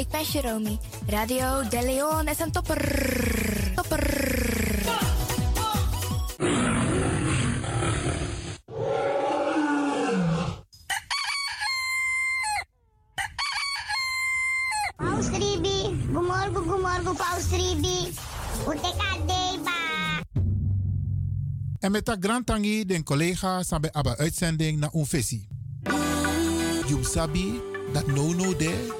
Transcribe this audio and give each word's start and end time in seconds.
ik 0.00 0.08
ben 0.08 0.22
Jeromy. 0.22 0.78
Radio 1.06 1.68
De 1.68 1.82
Leon 1.82 2.28
is 2.28 2.38
een 2.38 2.52
topper. 2.52 2.82
Topper. 3.74 4.04
Paus 14.96 15.28
Ribi, 15.28 16.04
gumorgo 16.12 16.60
gumorgo 16.60 17.12
Paus 17.12 17.50
Ribi. 17.50 18.12
Uteka 18.68 19.16
deba. 19.26 19.78
En 21.78 21.90
met 21.90 22.04
dat 22.04 22.16
grand 22.20 22.46
tangi 22.46 22.84
den 22.84 23.04
collega 23.04 23.62
sabe 23.62 23.92
aba 23.92 24.16
uitzending 24.16 24.78
na 24.78 24.90
un 24.92 25.06
visie. 25.06 25.48
You 26.86 27.04
sabi 27.04 27.60
dat 27.92 28.06
no 28.06 28.32
no 28.32 28.56
de 28.56 28.99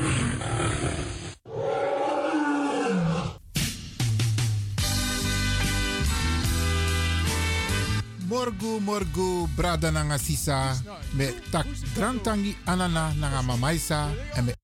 Morgu 8.41 8.79
morgu 8.81 9.47
brada 9.55 9.91
nanga 9.91 10.17
sisa. 10.17 10.73
Me 11.13 11.29
tak 11.53 11.67
grand 11.93 12.23
tangi 12.25 12.57
anana 12.65 13.13
nanga 13.13 13.41
mamaisa. 13.45 14.09
En 14.33 14.45
me 14.45 14.60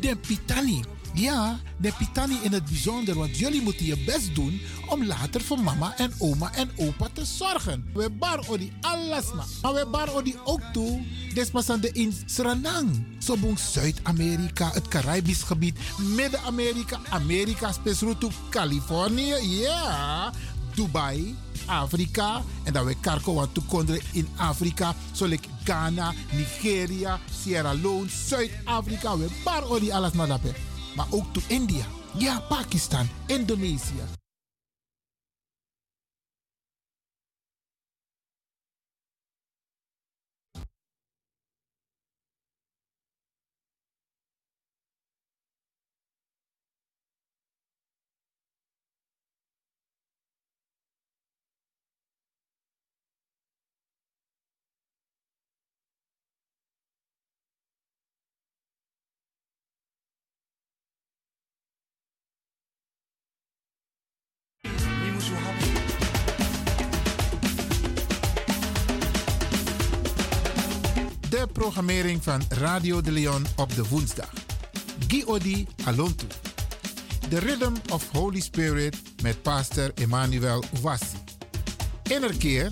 den 0.00 0.20
pitani. 0.20 0.84
Ja, 1.14 1.60
de 1.76 1.92
pitani 1.98 2.38
in 2.42 2.52
het 2.52 2.64
bijzonder, 2.64 3.14
want 3.14 3.38
jullie 3.38 3.62
moeten 3.62 3.86
je 3.86 3.98
best 3.98 4.34
doen 4.34 4.60
om 4.88 5.04
later 5.04 5.40
voor 5.40 5.60
mama 5.60 5.96
en 5.96 6.12
oma 6.18 6.54
en 6.54 6.70
opa 6.76 7.08
te 7.12 7.24
zorgen. 7.24 7.84
We 7.92 8.10
bar 8.10 8.48
odi 8.48 8.72
alles 8.80 9.24
na. 9.34 9.44
Maar 9.62 9.72
we 9.74 9.86
bar 9.90 10.14
odi 10.14 10.34
ook 10.44 10.60
toe, 10.72 11.02
despassande 11.34 11.92
in 11.92 12.14
Suriname. 12.26 12.90
Sobong 13.18 13.58
Zuid-Amerika, 13.58 14.70
het 14.72 14.88
Caribisch 14.88 15.42
gebied, 15.42 15.78
Midden-Amerika, 15.98 16.98
Amerika, 17.08 17.72
spesrutu 17.72 18.28
Californië, 18.50 19.34
ja, 19.40 20.32
Dubai, 20.74 21.34
Afrika. 21.66 22.42
En 22.62 22.72
dan 22.72 22.84
we 22.84 22.94
karko 23.00 23.34
wat 23.34 23.54
toekonderen 23.54 24.02
in 24.12 24.28
Afrika. 24.36 24.94
Zoals 25.12 25.36
Ghana, 25.64 26.12
Nigeria, 26.32 27.18
Sierra 27.42 27.72
Leone, 27.72 28.08
Zuid-Afrika. 28.08 29.16
We 29.18 29.90
alles 29.92 30.12
dape. 30.12 30.54
Maar 30.96 31.06
ook 31.10 31.32
to 31.32 31.40
India. 31.46 31.84
Ja, 32.18 32.40
Pakistan, 32.48 33.08
Indonesië. 33.26 34.23
Programmering 71.52 72.22
van 72.22 72.42
Radio 72.48 73.00
de 73.00 73.12
Leon 73.12 73.44
op 73.56 73.74
de 73.74 73.88
woensdag. 73.88 74.32
Giodi 75.08 75.66
Alontu. 75.84 76.26
The 77.28 77.38
Rhythm 77.38 77.72
of 77.92 78.10
Holy 78.10 78.40
Spirit 78.40 78.96
met 79.22 79.42
pastor 79.42 79.90
Emmanuel 79.94 80.64
Ouassi. 80.82 81.16
Innerkeer, 82.02 82.68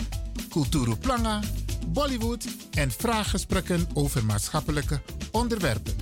Kulturu 0.48 0.96
Planga, 0.96 1.40
Bollywood 1.86 2.44
en 2.70 2.90
vraaggesprekken 2.90 3.86
over 3.94 4.24
maatschappelijke 4.24 5.00
onderwerpen. 5.30 6.01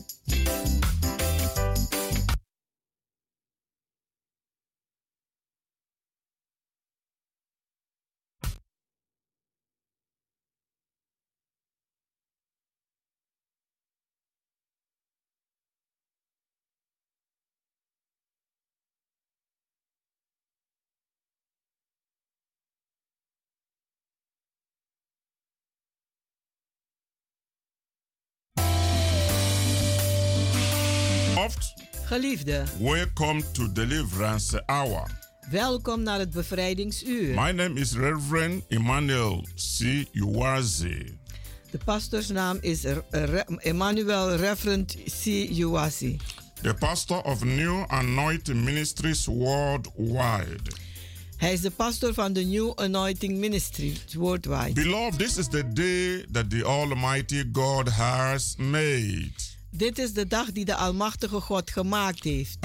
Geliefde, 32.11 32.63
welcome 32.79 33.43
to 33.51 33.71
Deliverance 33.71 34.63
Hour. 34.65 35.03
welkom 35.49 36.03
naar 36.03 36.19
het 36.19 36.29
bevrijdingsuur. 36.29 37.27
My 37.27 37.51
name 37.51 37.79
is 37.79 37.93
Reverend 37.93 38.63
Emmanuel 38.67 39.45
C. 39.55 40.05
Uwazi. 40.11 41.17
De 41.71 41.77
pastorsnaam 41.85 42.57
is 42.61 42.83
Re- 43.09 43.45
Emmanuel 43.57 44.35
Reverend 44.35 44.97
C. 45.21 45.25
Uwasi. 45.49 46.17
the 46.61 46.73
pastor 46.73 47.21
of 47.21 47.43
New 47.43 47.83
Anointing 47.87 48.63
Ministries 48.63 49.25
worldwide. 49.25 50.71
Hij 51.37 51.53
is 51.53 51.61
de 51.61 51.71
pastor 51.71 52.13
van 52.13 52.33
de 52.33 52.41
New 52.43 52.71
Anointing 52.75 53.37
Ministry 53.37 53.97
worldwide. 54.17 54.73
Beloved, 54.73 55.19
this 55.19 55.37
is 55.37 55.47
the 55.47 55.73
day 55.73 56.25
that 56.31 56.49
the 56.49 56.63
Almighty 56.65 57.43
God 57.51 57.89
has 57.89 58.55
made, 58.57 59.33
Dit 59.71 59.97
is 59.97 60.13
de 60.13 60.27
dag 60.27 60.51
die 60.51 60.65
de 60.65 60.75
Almachtige 60.75 61.41
God 61.41 61.71
gemaakt 61.71 62.23
heeft. 62.23 62.57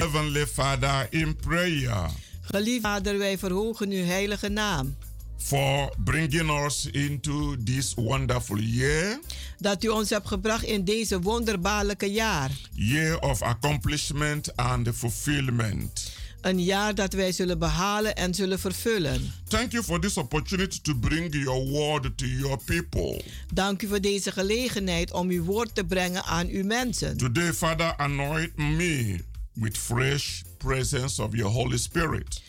Heavenly 0.00 0.46
Father, 0.46 1.06
in 1.10 1.36
prayer 1.36 2.10
Geliefde 2.42 2.80
Vader, 2.88 3.18
wij 3.18 3.38
verhogen 3.38 3.90
uw 3.90 4.04
heilige 4.04 4.48
naam. 4.48 4.96
for 5.36 5.94
bringing 6.04 6.50
us 6.66 6.86
into 6.86 7.56
this 7.64 7.94
wonderful 7.94 8.58
year, 8.58 9.18
Dat 9.58 9.84
u 9.84 9.88
ons 9.88 10.10
hebt 10.10 10.26
gebracht 10.28 10.64
in 10.64 10.84
deze 10.84 11.20
wonderbaarlijke 11.20 12.10
jaar. 12.12 12.50
year 12.74 13.18
of 13.18 13.42
accomplishment 13.42 14.56
and 14.56 14.88
fulfillment. 14.94 16.12
Een 16.40 16.62
jaar 16.62 16.94
dat 16.94 17.12
wij 17.12 17.32
zullen 17.32 17.58
behalen 17.58 18.14
en 18.16 18.34
zullen 18.34 18.58
vervullen. 18.58 19.32
Thank 19.48 19.72
you 19.72 19.84
for 19.84 20.00
this 20.00 20.16
opportunity 20.16 20.78
to 20.82 20.94
bring 20.94 21.34
your 21.34 21.68
word 21.68 22.16
to 22.18 22.26
your 22.26 22.58
people. 22.64 23.22
Dank 23.54 23.82
u 23.82 23.86
voor 23.88 24.00
deze 24.00 24.32
gelegenheid 24.32 25.12
om 25.12 25.28
uw 25.28 25.44
woord 25.44 25.74
te 25.74 25.84
brengen 25.84 26.24
aan 26.24 26.46
uw 26.48 26.64
mensen. 26.64 27.16
Today, 27.16 27.52
Father, 27.52 27.96
anoint 27.96 28.56
me 28.56 29.18
with 29.60 29.76
fresh 29.76 30.44
presence 30.58 31.20
of 31.20 31.34
your 31.34 31.50
Holy 31.50 31.78
Spirit. 31.78 32.40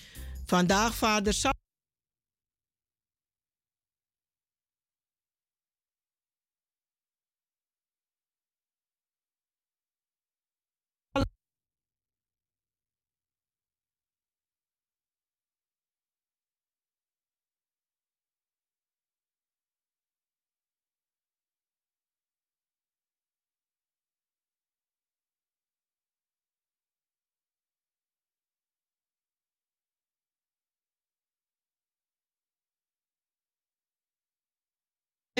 Vandaag, 0.48 0.92
Vader, 0.94 1.34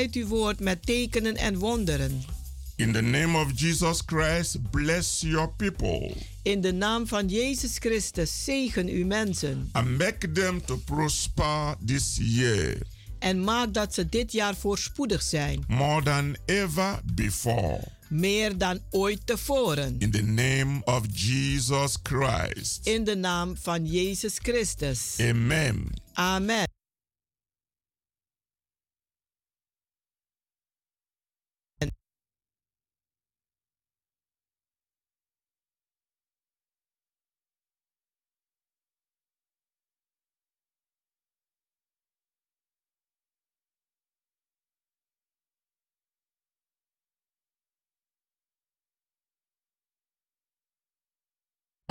uit 0.02 0.16
uw 0.16 0.28
woord 0.28 0.60
met 0.60 0.86
tekenen 0.86 1.36
en 1.36 1.58
wonderen. 1.58 2.24
In 2.76 2.92
the 2.94 3.02
name 3.02 3.38
of 3.38 3.48
Jesus 3.56 4.02
Christ, 4.06 4.58
bless 4.72 5.20
your 5.22 5.50
people 5.50 6.14
In 6.44 6.62
de 6.62 6.74
naam 6.74 7.08
van 7.08 7.28
Jezus 7.28 7.78
Christus 7.80 8.44
zegen 8.44 8.88
uw 8.88 9.06
mensen. 9.06 9.70
and 9.72 9.98
make 9.98 10.32
them 10.32 10.62
to 10.66 10.78
prosper 10.78 11.76
this 11.86 12.18
year 12.22 12.78
En 13.20 13.44
maak 13.44 13.74
dat 13.74 13.94
ze 13.94 14.10
dit 14.10 14.32
jaar 14.32 14.56
voorspoedig 14.56 15.22
zijn. 15.22 15.64
more 15.68 16.04
than 16.04 16.36
ever 16.46 17.00
before. 17.14 17.80
Meer 18.10 18.58
dan 18.58 18.80
ooit 18.90 19.20
tevoren. 19.26 19.96
In 20.00 20.12
the 20.12 20.22
name 20.24 20.82
of 20.86 21.02
Jesus 21.14 21.96
Christ. 22.04 22.80
In 22.88 23.04
de 23.04 23.16
naam 23.16 23.58
van 23.62 23.86
Jezus 23.86 24.36
Christus. 24.42 25.16
Amen. 25.20 25.88
Amen. 26.14 26.71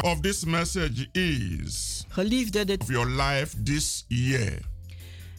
Of 0.02 0.20
this 0.20 0.44
message 0.44 1.08
is 1.12 2.04
Geliefde, 2.08 2.64
dit, 2.64 2.80
of 2.82 2.88
your 2.88 3.08
life 3.10 3.62
this 3.62 4.04
year. 4.08 4.58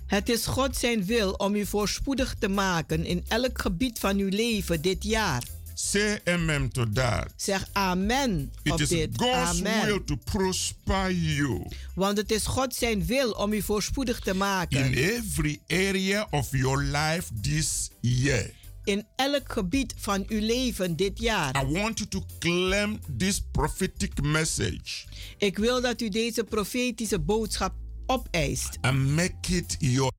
het 0.06 0.30
is 0.30 0.46
God 0.46 0.78
zijn 0.78 1.06
wil 1.06 1.32
om 1.32 1.56
u 1.56 1.66
voorspoedig 1.66 2.36
te 2.40 2.48
maken 2.48 3.06
in 3.06 3.24
elk 3.28 3.62
gebied 3.62 4.00
van 4.00 4.18
uw 4.18 4.30
leven 4.30 4.82
dit 4.82 5.04
jaar. 5.04 5.44
Say 5.74 6.20
amen 6.26 6.70
to 6.72 6.86
that. 6.94 7.28
Zeg 7.36 7.68
amen 7.72 8.52
It 8.64 8.72
op 8.72 8.82
is 8.82 8.90
dit. 8.90 9.10
God's 9.16 9.62
will 9.62 9.72
Amen. 9.72 10.06
to 10.06 10.16
prosper 10.16 11.12
you 11.12 11.66
Want 11.96 12.18
het 12.18 12.32
is 12.32 12.46
God 12.46 12.76
zijn 12.76 13.06
wil 13.06 13.32
om 13.32 13.54
u 13.54 13.62
voorspoedig 13.62 14.20
te 14.20 14.30
in 14.30 14.38
maken 14.38 14.94
every 14.94 15.60
area 15.68 16.28
of 16.32 16.48
your 16.52 16.84
life 16.84 17.24
this 17.42 17.90
year. 18.00 18.52
In 18.84 19.08
elk 19.16 19.52
gebied 19.52 19.94
van 19.98 20.26
uw 20.28 20.40
leven 20.40 20.96
dit 20.96 21.20
jaar. 21.20 21.64
I 21.64 21.80
want 21.80 21.98
you 21.98 22.10
to 22.10 22.24
claim 22.40 23.00
this 23.18 23.42
prophetic 23.52 24.22
message 24.22 25.06
Ik 25.38 25.58
wil 25.58 25.82
dat 25.82 26.02
u 26.02 26.10
deze 26.10 26.44
profetische 26.44 27.20
boodschap 27.20 27.74
opeist 28.06 28.78
and 28.82 29.16
make 29.16 29.56
it 29.56 29.76
your 29.80 30.12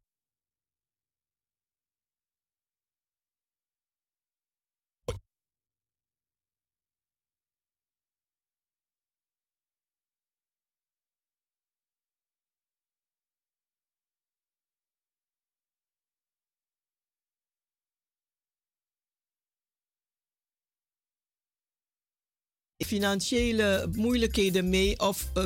financiële 22.86 23.88
moeilijkheden 23.94 24.68
mee 24.68 24.98
of, 25.00 25.28
eh, 25.34 25.44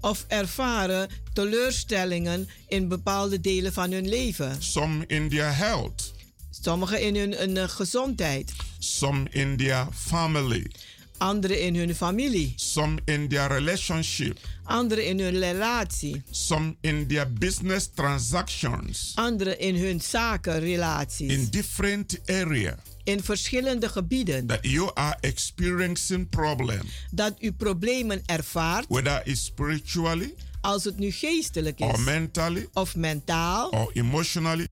of 0.00 0.24
ervaren 0.28 1.08
teleurstellingen 1.32 2.48
in 2.68 2.88
bepaalde 2.88 3.40
delen 3.40 3.72
van 3.72 3.90
hun 3.92 4.08
leven. 4.08 4.62
some 4.62 5.04
in 5.06 5.28
their 5.28 5.56
health, 5.56 6.12
Sommigen 6.50 7.00
in 7.02 7.16
hun, 7.16 7.32
hun, 7.32 7.56
eh, 7.56 7.68
gezondheid, 7.68 8.52
some 8.78 9.26
in 9.30 9.56
their 9.56 9.86
family, 9.92 10.70
anderen 11.18 11.60
in 11.60 11.76
hun 11.76 11.94
familie, 11.94 12.52
some 12.56 12.98
in 13.04 13.28
their 13.28 13.46
relationship, 13.48 14.38
anderen 14.64 15.06
in 15.06 15.20
hun 15.20 15.38
relatie, 15.38 16.22
some 16.30 16.76
in 16.80 17.06
their 17.06 17.32
business 17.32 17.88
transactions, 17.94 19.12
anderen 19.14 19.58
in 19.58 19.76
hun 19.76 20.00
zakenrelaties, 20.00 21.32
in 21.32 21.46
different 21.50 22.18
area 22.24 22.78
in 23.08 23.22
verschillende 23.22 23.88
gebieden. 23.88 24.46
that 24.46 24.58
you 24.66 24.90
are 24.94 25.16
experiencing 25.20 26.28
problem, 26.28 26.80
Dat 27.10 27.34
u 27.40 27.52
problemen 27.52 28.22
ervaart, 28.26 28.86
whether 28.88 29.20
it's 29.24 29.44
spiritually 29.44 30.34
als 30.60 30.84
het 30.84 30.98
nu 30.98 31.10
geestelijk 31.10 31.80
or 31.80 31.92
is 31.92 32.04
mentally 32.04 32.68
of 32.72 32.96
mentaal 32.96 33.68
or 33.70 33.90
emotionally. 33.92 34.68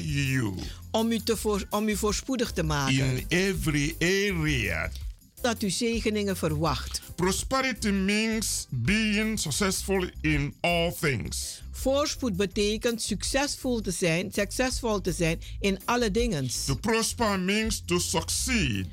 You 0.00 0.54
om 0.90 1.12
u, 1.12 1.18
te 1.18 1.36
voor, 1.36 1.66
om 1.70 1.88
u 1.88 1.96
voorspoedig 1.96 2.52
te 2.52 2.62
maken. 2.62 2.94
in 2.94 3.24
every 3.28 3.94
area. 3.98 4.90
Dat 5.40 5.62
u 5.62 5.70
zegeningen 5.70 6.36
verwacht. 6.36 7.02
Prosperity 7.14 7.88
means 7.88 8.66
being 8.70 9.38
successful 9.38 10.10
in 10.20 10.54
all 10.60 10.92
things. 11.00 11.62
Voorspoed 11.70 12.36
betekent 12.36 13.02
succesvol 13.02 13.80
te 13.80 13.90
zijn, 13.90 14.32
succesvol 14.32 15.00
te 15.00 15.12
zijn 15.12 15.40
in 15.60 15.78
alle 15.84 16.10
dingen. 16.10 16.50
To 16.66 16.74
prosper 16.74 17.40
means 17.40 17.82
to 17.86 17.98
succeed 17.98 18.86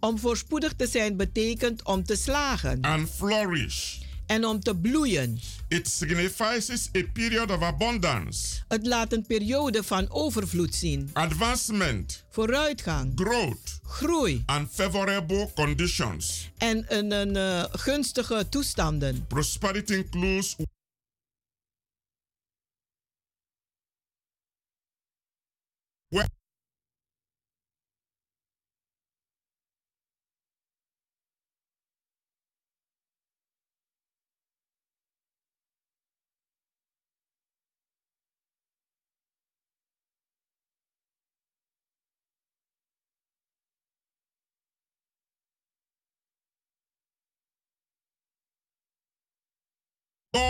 Om 0.00 0.18
voorspoedig 0.18 0.72
te 0.72 0.86
zijn 0.86 1.16
betekent 1.16 1.82
om 1.84 2.04
te 2.04 2.16
slagen 2.16 2.80
and 2.80 3.10
flourish. 3.10 4.05
En 4.26 4.44
om 4.44 4.60
te 4.60 4.76
bloeien. 4.76 5.40
It 5.68 5.88
signifies 5.88 6.88
a 6.96 7.02
period 7.12 7.50
of 7.50 7.62
abundance, 7.62 8.62
Het 8.68 8.86
laat 8.86 9.12
een 9.12 9.26
periode 9.26 9.82
van 9.82 10.10
overvloed 10.10 10.74
zien, 10.74 11.10
advancement, 11.12 12.24
vooruitgang, 12.30 13.12
growth, 13.14 13.78
groei 13.82 14.42
and 14.46 14.68
favorable 14.72 15.50
conditions. 15.54 16.50
en 16.58 16.84
een, 16.88 17.10
een 17.12 17.36
eh, 17.36 17.64
gunstige 17.70 18.46
toestanden. 18.48 19.24
Prosperity 19.28 19.92
includes 19.92 20.56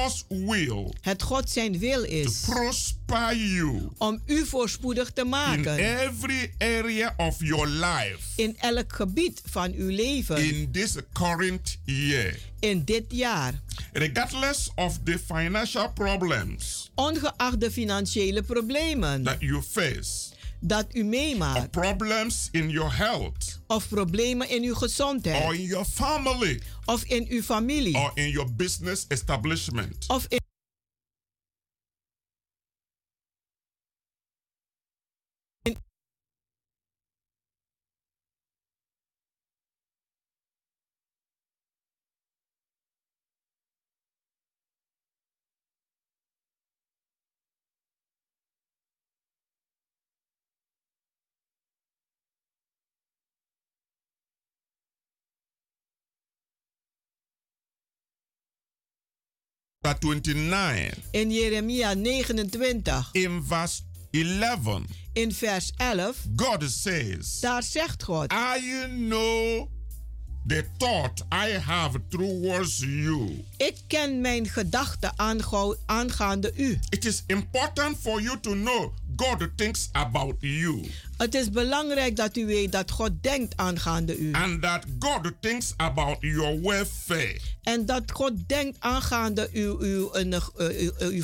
God's 0.07 0.25
will 0.29 0.93
het 1.01 1.23
God 1.23 1.51
zijn 1.51 1.79
wil 1.79 2.03
to 2.03 2.11
is 2.11 2.41
prosper 2.41 3.37
you 3.37 3.89
om 3.99 4.21
u 4.27 4.47
voorspoedig 4.47 5.11
te 5.11 5.21
in 5.21 5.29
maken 5.29 5.77
every 5.77 6.53
area 6.59 7.15
of 7.17 7.37
your 7.39 7.69
life 7.69 8.19
in 8.37 8.57
elk 8.59 8.93
gebied 8.93 9.43
van 9.45 9.73
uw 9.73 9.91
leven 9.91 10.37
in 10.37 10.71
this 10.73 10.97
current 11.13 11.79
year. 11.85 12.39
in 12.61 12.85
dit 12.85 13.05
jaar. 13.09 13.63
Regardless 13.93 14.71
of 14.75 14.99
the 15.05 15.19
financial 15.19 15.93
problems 15.93 16.91
Ongeacht 16.95 17.61
de 17.61 17.71
financiële 17.71 18.43
problemen 18.43 19.23
that 19.23 19.41
you 19.41 19.63
face, 19.63 20.33
dat 20.61 20.87
u 20.95 21.01
or 21.01 21.07
meemaakt 21.07 21.71
problems 21.71 22.49
in 22.53 22.71
your 22.71 22.97
health, 22.97 23.61
of 23.67 23.89
problemen 23.89 24.49
in 24.49 24.63
uw 24.63 24.73
or 24.73 24.79
gezondheid 24.79 25.53
in 25.53 25.63
your 25.63 25.85
family, 25.85 26.63
of 26.85 27.05
in 27.05 27.27
uw 27.31 27.43
familie. 27.43 27.97
Or 27.97 28.11
in 28.15 28.31
your 28.31 28.53
business 28.53 29.05
establishment. 29.09 30.05
of 30.07 30.27
in 30.29 30.46
Chapter 59.87 60.09
29, 60.09 61.03
in 61.13 61.31
Jeremia 61.31 61.95
29 61.95 63.11
in 63.13 63.41
verse 63.41 63.83
11, 64.11 64.87
in 65.13 65.33
vers 65.33 65.73
11 65.77 66.15
God 66.37 66.65
says, 66.69 67.41
daar 67.41 67.63
zegt 67.63 68.03
God 68.03 68.33
I 68.33 68.87
know 68.89 69.69
the 70.49 70.65
thought 70.79 71.21
I 71.33 71.59
have 71.59 71.99
towards 72.09 72.79
you. 72.79 73.45
ik 73.57 73.77
ken 73.87 74.21
mijn 74.21 74.49
gedachten 74.49 75.13
aangaande 75.87 76.53
u. 76.57 76.79
It 76.89 77.05
is 77.05 77.23
important 77.27 77.97
for 77.99 78.21
you 78.23 78.41
to 78.41 78.51
know 78.53 78.93
God 79.17 79.49
thinks 79.57 79.89
about 79.93 80.35
you 80.41 80.85
Het 81.17 81.35
is 81.35 81.51
belangrijk 81.51 82.17
dat 82.17 82.37
u 82.37 82.47
weet 82.47 82.73
dat 82.73 82.91
God 82.91 83.11
denkt 83.23 83.57
aangaande 83.57 84.19
u. 84.19 84.33
and 84.33 84.63
that 84.63 84.85
God 84.99 85.33
thinks 85.41 85.75
about 85.77 86.17
your 86.21 86.61
welfare. 86.61 87.41
En 87.63 87.87
dat 87.87 88.11
God 88.13 88.33
denkt 88.49 88.77
aangaande 88.81 89.49
uw, 89.53 89.79
uw, 89.81 90.11
uw, 90.15 90.41
uw, 90.57 90.93
uw, 90.99 91.23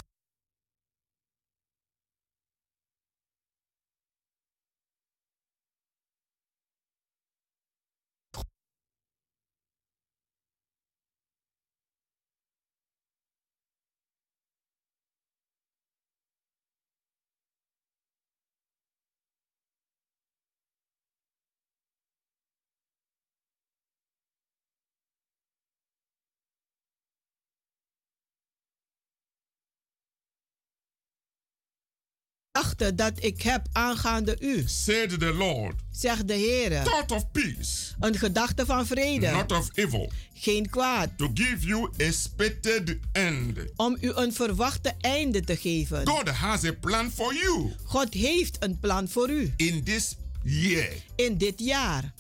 gedachten 32.63 32.97
dat 32.97 33.13
ik 33.25 33.43
heb 33.43 33.67
aangaande 33.73 34.37
u, 34.41 34.63
Said 34.67 35.19
the 35.21 35.33
Lord, 35.35 35.75
zegt 35.91 36.29
de 36.29 36.35
Heer. 36.35 36.83
thought 36.83 37.11
of 37.11 37.31
peace, 37.31 37.93
Een 38.01 38.15
gedachte 38.19 38.67
van 38.67 38.87
vrede, 38.87 39.31
not 39.31 39.53
of 39.53 39.69
evil, 39.75 40.13
geen 40.35 40.71
kwaad, 40.71 41.09
to 41.17 41.31
give 41.35 41.67
you 41.67 41.91
expected 41.97 42.99
end. 43.13 43.59
om 43.77 43.97
u 44.01 44.11
een 44.15 44.33
verwachte 44.33 44.95
einde 45.01 45.41
te 45.41 45.57
geven. 45.57 46.07
God 46.09 46.29
has 46.29 46.65
a 46.65 46.73
plan 46.81 47.11
for 47.11 47.35
you 47.35 47.73
God 47.85 48.15
heeft 48.15 48.57
een 48.61 48.79
plan 48.81 49.09
voor 49.09 49.31
u 49.31 49.53
in 49.57 49.83
this 49.85 50.17
year. 50.43 50.89
in 51.17 51.39
dit 51.39 51.61
jaar. 51.61 52.13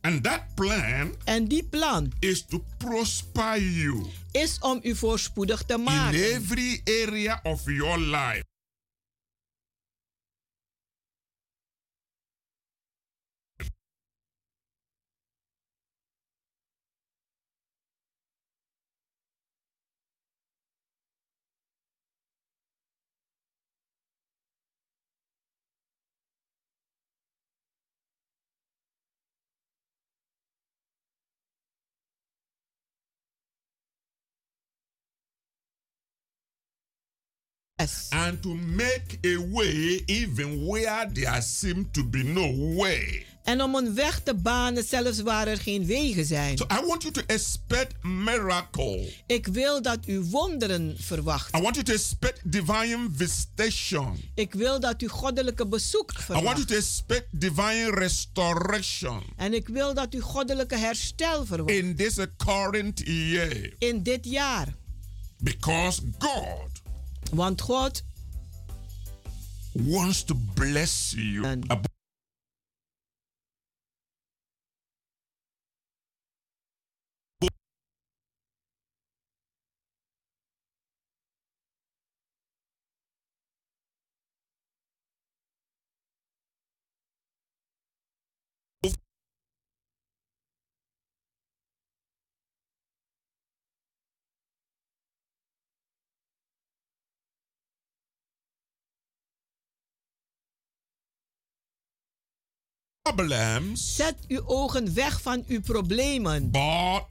And 0.00 0.22
that 0.22 0.40
plan 0.54 1.14
En 1.24 1.44
die 1.48 1.64
plan 1.64 2.12
is 2.18 2.44
to 2.48 2.64
prosper 2.78 3.62
you 3.62 4.04
is 4.30 4.58
om 4.60 4.80
u 4.82 4.96
voorspoedig 4.96 5.62
te 5.62 5.74
in 5.74 5.82
maken 5.82 6.22
every 6.34 6.80
area 6.84 7.40
of 7.42 7.60
your 7.64 7.98
life. 7.98 8.42
And 38.10 38.42
to 38.42 38.54
make 38.54 39.18
a 39.26 39.38
way 39.52 40.02
even 40.06 40.66
where 40.66 41.10
there 41.12 41.40
seem 41.42 41.90
to 41.90 42.04
be 42.04 42.22
no 42.22 42.74
way. 42.74 43.24
En 43.44 43.62
om 43.62 43.74
een 43.74 43.94
weg 43.94 44.20
te 44.20 44.34
banen 44.34 44.84
zelfs 44.84 45.20
waar 45.20 45.46
er 45.46 45.56
geen 45.56 45.86
wegen 45.86 46.24
zijn. 46.24 46.58
So 46.58 46.64
I 46.64 46.86
want 46.86 47.02
you 47.02 47.12
to 47.14 47.22
expect 47.26 47.94
miracle. 48.02 49.12
Ik 49.26 49.46
wil 49.46 49.82
dat 49.82 49.98
u 50.06 50.20
wonderen 50.20 50.94
verwacht. 50.98 51.56
I 51.56 51.60
want 51.60 51.74
you 51.74 51.86
to 51.86 51.92
expect 51.92 52.40
divine 52.52 53.08
visitation. 53.16 54.20
Ik 54.34 54.54
wil 54.54 54.80
dat 54.80 55.02
u 55.02 55.08
goddelijke 55.08 55.66
bezoek 55.66 56.10
I 56.10 56.14
want 56.14 56.26
you 56.26 56.38
verwacht. 56.44 56.68
to 56.68 56.74
expect 56.74 57.26
divine 57.30 57.90
restoration 57.90 59.22
En 59.36 59.54
ik 59.54 59.68
wil 59.68 59.94
dat 59.94 60.14
u 60.14 60.20
goddelijke 60.20 60.76
herstel 60.76 61.46
verwacht. 61.46 61.70
in 61.78 61.96
this 61.96 62.16
current 62.36 63.00
year 63.04 63.74
In 63.78 64.02
dit 64.02 64.24
jaar. 64.24 64.74
because 65.42 66.00
God 66.18 66.79
Want 67.32 67.66
God 67.66 68.00
wants 69.74 70.24
to 70.24 70.34
bless 70.34 71.14
you. 71.14 71.44
And- 71.44 71.89
problems, 103.10 103.96
zet 103.96 104.16
uw 104.28 104.42
ogen 104.46 104.94
weg 104.94 105.20
van 105.22 105.44
uw 105.48 105.60
problemen. 105.60 106.50
but 106.50 107.02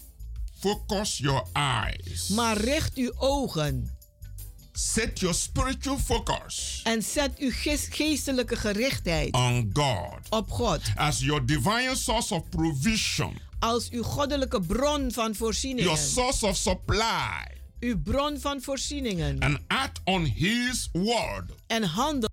focus 0.60 1.18
your 1.18 1.44
eyes. 1.54 2.28
Maar 2.28 2.58
richt 2.58 2.96
uw 2.96 3.12
ogen. 3.18 3.98
Set 4.72 5.20
your 5.20 5.36
spiritual 5.36 5.98
focus 5.98 6.82
En 6.84 7.04
zet 7.04 7.38
uw 7.38 7.52
geest- 7.54 7.94
geestelijke 7.96 8.56
gerichtheid 8.56 9.34
on 9.34 9.70
God 9.74 10.20
op 10.30 10.52
God. 10.52 10.82
as 10.96 11.20
your 11.20 11.46
divine 11.46 11.96
source 11.96 12.34
of 12.34 12.50
provision, 12.50 13.38
Als 13.60 13.90
uw 13.90 14.04
goddelijke 14.04 14.62
bron 14.62 15.12
van 15.12 15.24
your 15.24 15.36
voorzieningen. 15.36 15.98
source 15.98 16.46
of 16.46 16.56
supply, 16.58 17.58
Uw 17.80 18.02
bron 18.02 18.40
van 18.40 18.62
voorzieningen. 18.62 19.40
and 19.40 19.60
act 19.68 20.00
on 20.04 20.24
His 20.26 20.90
word. 20.92 21.52
En 21.68 21.84
handel 21.84 22.30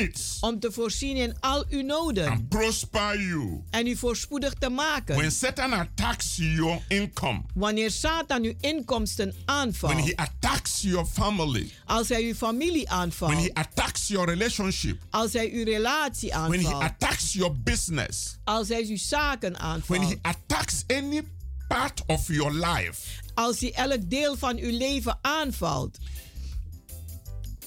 needs 0.00 0.38
om 0.40 0.60
te 0.60 0.72
voorzien 0.72 1.16
in 1.16 1.40
al 1.40 1.64
uw 1.68 1.82
noden 1.82 2.28
and 2.28 2.48
prosper 2.48 3.20
you. 3.20 3.62
en 3.70 3.86
u 3.86 3.96
voorspoedig 3.96 4.54
te 4.54 4.68
maken. 4.68 5.16
When 5.16 5.32
Satan 5.32 5.72
attacks 5.72 6.36
your 6.36 6.82
income, 6.88 7.42
Wanneer 7.54 7.90
Satan 7.90 8.42
uw 8.44 8.54
inkomsten 8.60 9.28
when 9.28 9.44
aanvalt, 9.44 10.04
he 10.04 10.16
attacks 10.16 10.80
your 10.80 11.06
family, 11.06 11.70
als 11.84 12.08
hij 12.08 12.22
uw 12.22 12.34
familie 12.34 12.84
when 12.84 12.88
he 12.88 12.94
aanvalt, 12.94 13.54
attacks 13.54 14.08
your 14.08 14.28
relationship, 14.28 15.02
als 15.10 15.32
hij 15.32 15.50
uw 15.52 15.64
relatie 15.64 16.30
when 16.30 16.50
he 16.50 16.66
aanvalt, 16.66 16.82
attacks 16.82 17.32
your 17.32 17.54
business, 17.62 18.38
als 18.44 18.68
hij 18.68 18.86
uw 18.86 18.96
zaken 18.96 19.52
when 19.52 19.62
aanvalt, 19.62 20.08
he 20.08 20.18
attacks 20.22 20.84
any 20.86 21.22
part 21.68 22.02
of 22.06 22.28
your 22.28 22.52
life, 22.52 23.20
als 23.34 23.60
hij 23.60 23.72
elk 23.72 24.10
deel 24.10 24.36
van 24.36 24.56
uw 24.56 24.78
leven 24.78 25.18
aanvalt, 25.22 25.98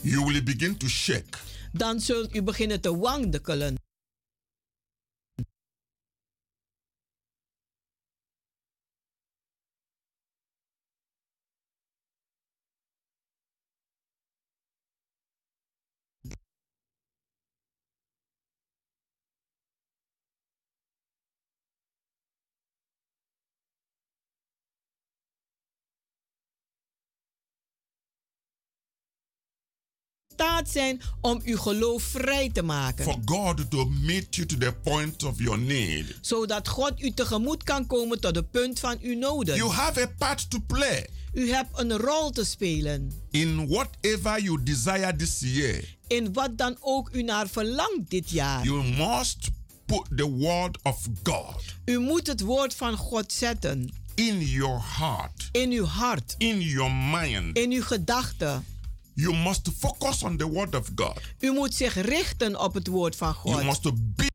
you 0.01 0.25
will 0.25 0.43
begin 0.43 0.77
to 0.77 0.87
shake. 0.87 1.51
Dan 1.73 1.99
zult 1.99 2.35
u 2.35 2.43
beginnen 2.43 2.81
te 2.81 2.97
wankelen. 2.97 3.82
Staat 30.43 30.69
zijn 30.69 31.01
om 31.21 31.41
uw 31.43 31.57
geloof 31.57 32.03
vrij 32.03 32.49
te 32.53 32.61
maken. 32.63 33.03
For 33.03 33.17
God 33.25 33.71
to 33.71 33.85
meet 33.85 34.35
you 34.35 34.47
to 34.47 34.57
the 34.57 34.73
point 34.83 35.23
of 35.23 35.39
your 35.39 35.59
need. 35.59 36.17
Zodat 36.21 36.67
God 36.67 37.01
u 37.01 37.11
tegemoet 37.11 37.63
kan 37.63 37.85
komen 37.87 38.19
tot 38.19 38.35
het 38.35 38.51
punt 38.51 38.79
van 38.79 38.97
uw 39.01 39.17
noden. 39.17 39.55
You 39.55 39.71
have 39.71 40.01
a 40.01 40.07
part 40.17 40.49
to 40.49 40.59
play 40.67 41.07
U 41.33 41.51
hebt 41.51 41.69
een 41.79 41.97
rol 41.97 42.29
te 42.31 42.43
spelen. 42.43 43.11
in 43.31 43.67
whatever 43.67 44.41
you 44.41 44.63
desire 44.63 45.15
this 45.15 45.39
year. 45.39 45.83
In 46.07 46.33
wat 46.33 46.57
dan 46.57 46.77
ook 46.79 47.09
u 47.13 47.21
naar 47.23 47.47
verlangt 47.47 48.09
dit 48.09 48.29
jaar. 48.29 48.63
You 48.63 48.83
must 48.83 49.49
put 49.85 50.05
the 50.15 50.29
word 50.29 50.77
of 50.81 50.99
God 51.23 51.63
U 51.85 51.99
moet 51.99 52.27
het 52.27 52.41
woord 52.41 52.75
van 52.75 52.97
God 52.97 53.33
zetten. 53.33 53.93
in 54.15 54.39
your 54.41 54.81
heart, 54.97 55.49
In 55.51 55.71
uw 55.71 55.85
hart. 55.85 56.35
in 56.37 56.61
your 56.61 56.91
mind. 56.91 57.57
In 57.57 57.71
uw 57.71 57.83
gedachten. 57.83 58.65
You 59.15 59.33
must 59.35 59.69
focus 59.79 60.23
on 60.23 60.37
the 60.37 60.49
word 60.49 60.75
of 60.75 60.89
God. 60.95 61.21
U 61.39 61.51
moet 61.51 61.75
zich 61.75 61.93
richten 62.01 62.59
op 62.59 62.73
het 62.73 62.87
woord 62.87 63.15
van 63.15 63.35
You 63.43 63.55
God. 63.55 63.63
must 63.63 64.15
be 64.15 64.31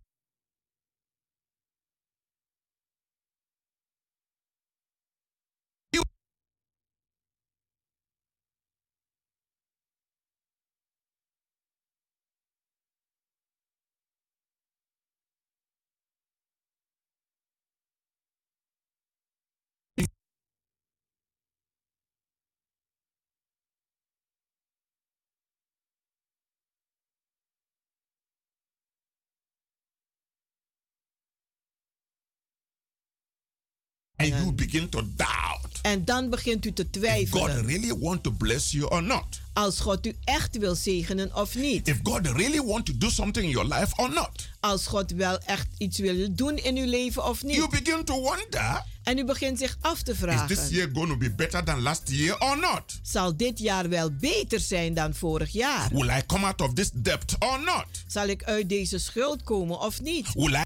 and 34.18 34.28
you 34.28 34.52
begin 34.52 34.88
to 34.88 35.02
doubt 35.16 35.66
En 35.82 36.04
dan 36.04 36.30
begint 36.30 36.64
u 36.66 36.72
te 36.72 36.82
if 36.82 36.88
God 36.90 37.02
twijfelen. 37.02 37.66
really 37.66 37.94
want 37.98 38.22
to 38.22 38.30
bless 38.30 38.70
you 38.70 38.90
or 38.90 39.02
not. 39.02 39.40
Als 39.52 39.80
God 39.80 40.06
u 40.06 40.16
echt 40.24 40.58
wil 40.58 40.74
zegenen 40.74 41.34
of 41.34 41.54
niet. 41.54 41.88
If 41.88 41.98
God 42.02 42.26
really 42.26 42.62
want 42.62 42.86
to 42.86 42.92
do 42.98 43.10
something 43.10 43.44
in 43.44 43.50
your 43.50 43.74
life 43.74 43.92
or 43.96 44.12
not. 44.12 44.48
Als 44.60 44.86
God 44.86 45.10
wel 45.10 45.38
echt 45.38 45.66
iets 45.78 45.98
wil 45.98 46.34
doen 46.34 46.56
in 46.56 46.76
uw 46.76 46.86
leven 46.88 47.24
of 47.24 47.40
You 47.42 47.60
niet. 47.60 47.70
begin 47.70 48.04
to 48.04 48.14
wonder, 48.20 48.84
En 49.02 49.18
u 49.18 49.24
begint 49.24 49.58
zich 49.58 49.76
af 49.80 50.02
te 50.02 50.10
is 50.10 50.16
this 50.18 50.26
vragen. 50.28 50.68
year 50.74 50.88
going 50.92 51.08
to 51.08 51.16
be 51.16 51.30
better 51.30 51.64
than 51.64 51.80
last 51.82 52.02
year 52.10 52.40
or 52.40 52.58
not? 52.58 52.98
Zal 53.02 53.36
dit 53.36 53.58
jaar 53.58 53.88
wel 53.88 54.10
beter 54.12 54.60
zijn 54.60 54.94
dan 54.94 55.14
vorig 55.14 55.50
jaar? 55.50 55.88
Will 55.92 56.08
I 56.08 56.22
come 56.26 56.46
out 56.46 56.60
of 56.60 56.72
this 56.74 56.90
debt 56.94 57.36
or 57.38 57.60
not? 57.64 57.86
Zal 58.06 58.26
ik 58.26 58.44
uit 58.44 58.68
deze 58.68 58.98
schuld 58.98 59.42
komen 59.42 59.80
of 59.80 60.00
niet? 60.00 60.26
Will 60.34 60.54
I 60.54 60.62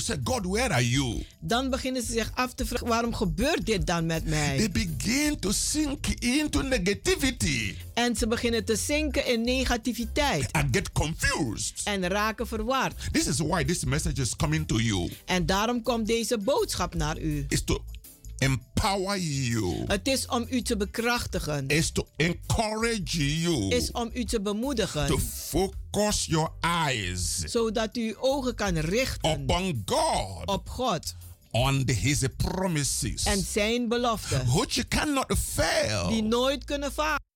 say, 0.00 0.16
God, 0.24 0.46
where 0.46 0.72
are 0.72 0.88
you? 0.88 1.22
Dan 1.40 1.70
beginnen 1.70 2.02
ze 2.02 2.12
zich 2.12 2.30
af 2.34 2.54
te 2.54 2.66
vragen: 2.66 2.86
waarom 2.86 3.14
gebeurt 3.14 3.66
dit 3.66 3.86
dan 3.86 4.06
met 4.06 4.22
They 4.22 4.30
mij? 4.30 4.70
begin 4.72 5.38
to 5.38 5.52
sink 5.52 6.06
into 6.06 6.62
negativity 6.62 7.74
En 7.94 8.16
ze 8.16 8.26
beginnen 8.26 8.64
te 8.64 8.76
zinken 8.76 9.26
in 9.26 9.42
negativiteit 9.42 10.52
and 10.52 10.66
get 10.76 10.92
confused. 10.92 11.80
en 11.84 12.08
raken 12.08 12.46
verward. 12.46 12.94
This 13.12 13.26
is 13.26 13.38
why 13.38 13.64
this 13.64 13.84
message 13.84 14.20
is 14.20 14.36
coming 14.36 14.66
to 14.66 14.80
you. 14.80 15.10
En 15.24 15.46
daarom 15.46 15.82
komt 15.82 16.06
deze 16.06 16.38
boodschap 16.38 16.94
naar 16.94 17.18
u. 17.20 17.44
Is 17.48 17.62
to 17.64 17.84
empower 18.38 19.18
you. 19.18 19.84
Het 19.86 20.08
is 20.08 20.26
om 20.26 20.46
u 20.50 20.62
te 20.62 20.76
bekrachtigen, 20.76 21.68
Is 21.68 21.90
to 21.90 22.06
encourage 22.16 23.40
you. 23.40 23.68
is 23.74 23.90
om 23.90 24.10
u 24.14 24.24
te 24.24 24.36
To 24.36 24.42
bemoedigen, 24.42 25.20
focus 25.20 26.24
your 26.26 26.50
eyes 26.60 27.38
zodat 27.38 27.96
u 27.96 28.08
uw 28.08 28.14
ogen 28.20 28.54
kan 28.54 28.76
richten 28.78 29.30
upon 29.40 29.82
God, 29.84 30.46
op 30.46 30.68
God 30.68 31.14
on 31.50 31.84
the, 31.84 31.92
His 31.92 32.24
promises, 32.36 33.24
en 33.24 33.38
zijn 33.42 33.88
beloften, 33.88 34.46
which 34.46 34.74
you 34.74 34.88
cannot 34.88 35.28
die 35.28 35.36
fail. 35.36 36.22
nooit 36.22 36.64
kunnen 36.64 36.92
falen. 36.92 37.26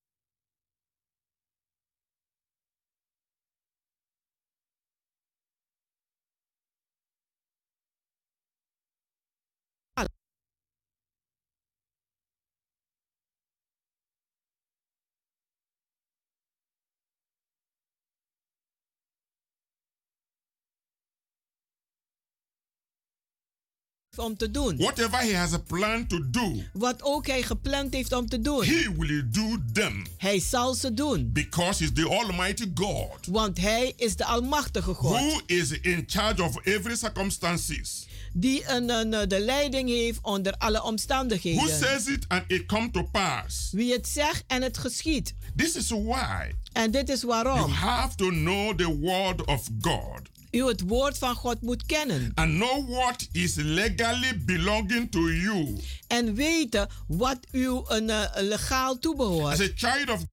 Om 24.18 24.36
te 24.36 24.50
doen. 24.50 24.76
Whatever 24.76 25.18
He 25.20 25.34
has 25.36 25.52
a 25.52 25.58
plan 25.58 26.06
to 26.06 26.30
do, 26.30 26.62
Wat 26.72 27.02
ook 27.02 27.26
hij 27.26 27.42
gepland 27.42 27.92
heeft 27.94 28.12
om 28.12 28.28
te 28.28 28.40
doen. 28.40 28.64
He 28.64 28.92
will 28.98 29.22
do 29.30 29.56
them 29.72 30.04
Hij 30.18 30.40
zal 30.40 30.74
ze 30.74 30.94
doen. 30.94 31.30
because 31.32 31.82
He's 31.84 31.92
the 31.94 32.08
Almighty 32.08 32.70
God 32.74 33.26
Want 33.26 33.58
hij 33.60 33.92
is 33.96 34.16
de 34.16 34.24
Almachtige 34.24 34.94
God. 34.94 35.10
who 35.12 35.40
is 35.46 35.70
in 35.80 36.04
charge 36.06 36.42
of 36.42 36.64
every 36.66 36.96
circumstances. 36.96 38.06
Die 38.32 38.68
een, 38.68 38.90
een, 38.90 39.28
de 39.28 39.40
leiding 39.40 39.88
heeft 39.88 40.18
onder 40.22 40.52
alle 40.58 40.78
Who 40.78 40.86
omstandigheden. 40.88 41.68
says 41.78 42.06
it 42.06 42.24
and 42.28 42.42
it 42.46 42.66
come 42.66 42.90
to 42.90 43.02
pass. 43.02 43.68
Wie 43.72 43.92
het 43.92 44.08
zegt 44.08 44.44
en 44.46 44.62
het 44.62 44.78
geschiet. 44.78 45.34
This 45.56 45.76
is 45.76 45.88
why 45.90 46.50
En 46.72 46.90
dit 46.90 47.08
is 47.08 47.20
you 47.20 47.32
waarom. 47.32 47.70
have 47.70 48.14
to 48.16 48.28
know 48.28 48.74
the 48.78 48.98
word 48.98 49.44
of 49.46 49.68
God 49.80 50.20
U 50.52 50.66
het 50.66 50.80
woord 50.80 51.18
van 51.18 51.34
God 51.34 51.62
moet 51.62 51.86
kennen. 51.86 52.32
and 52.34 52.54
know 52.58 52.88
what 52.88 53.28
is 53.32 53.54
legally 53.54 54.38
belonging 54.44 55.10
to 55.10 55.30
you 55.30 55.76
En 56.06 56.34
weten 56.34 56.88
wat 57.08 57.38
u 57.52 57.80
een, 57.86 58.10
eh, 58.10 58.24
legaal 58.42 58.92
as 58.92 58.98
toebehoort. 59.00 59.60
a 59.60 59.68
child 59.74 60.10
of 60.10 60.24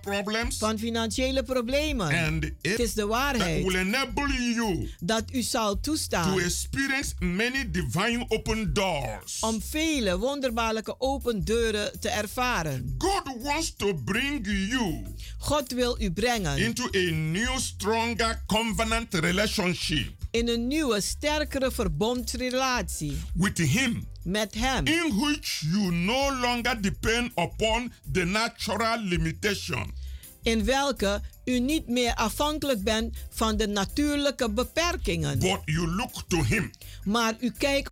problems. 0.00 0.58
van 0.58 0.78
financiële 0.78 1.42
problemen. 1.42 2.26
And 2.26 2.44
Het 2.44 2.54
it 2.62 2.78
is 2.78 2.94
de 2.94 3.06
waarheid 3.06 3.64
will 3.64 3.76
enable 3.76 4.52
you 4.54 4.88
dat 5.00 5.24
u 5.32 5.42
zal 5.42 5.74
to 5.74 5.80
toestaan 5.80 6.40
experience 6.40 7.14
many 7.18 7.70
divine 7.70 8.24
open 8.28 8.72
doors. 8.72 9.40
om 9.40 9.62
vele 9.62 10.18
wonderbaarlijke 10.18 11.00
open 11.00 11.44
deuren 11.44 12.00
te 12.00 12.08
ervaren. 12.08 12.94
God 12.98 13.42
wants 13.42 13.74
to 13.76 13.94
bring 13.94 14.46
you 14.46 15.02
God 15.38 15.72
wil 15.72 15.96
u 16.00 16.12
brengen 16.12 16.58
into 16.58 16.84
a 16.84 17.10
new, 17.10 17.58
stronger 17.58 18.42
covenant 18.46 19.14
relationship 19.14 20.16
in 20.30 20.48
een 20.48 20.66
nieuwe, 20.66 21.00
sterkere 21.00 21.70
verbondsrelatie 21.70 23.16
with 23.34 23.58
Him, 23.58 24.08
met 24.28 24.54
Hem. 24.54 24.86
in 24.86 25.12
which 25.20 25.64
you 25.72 25.92
no 25.92 26.40
longer 26.40 26.80
depend 26.80 27.30
upon 27.34 27.92
the 28.12 28.24
natural 28.24 29.00
limitation. 29.00 29.94
In 30.42 30.64
welke 30.64 31.20
u 31.44 31.60
niet 31.60 31.88
meer 31.88 32.14
afhankelijk 32.14 32.82
bent 32.84 33.16
van 33.30 33.56
de 33.56 33.66
natuurlijke 33.66 34.50
beperkingen, 34.50 35.38
but 35.38 35.60
you 35.64 35.86
look 35.88 36.22
to 36.28 36.42
Him. 36.42 36.70
maar 37.04 37.34
u 37.40 37.50
kijkt 37.58 37.90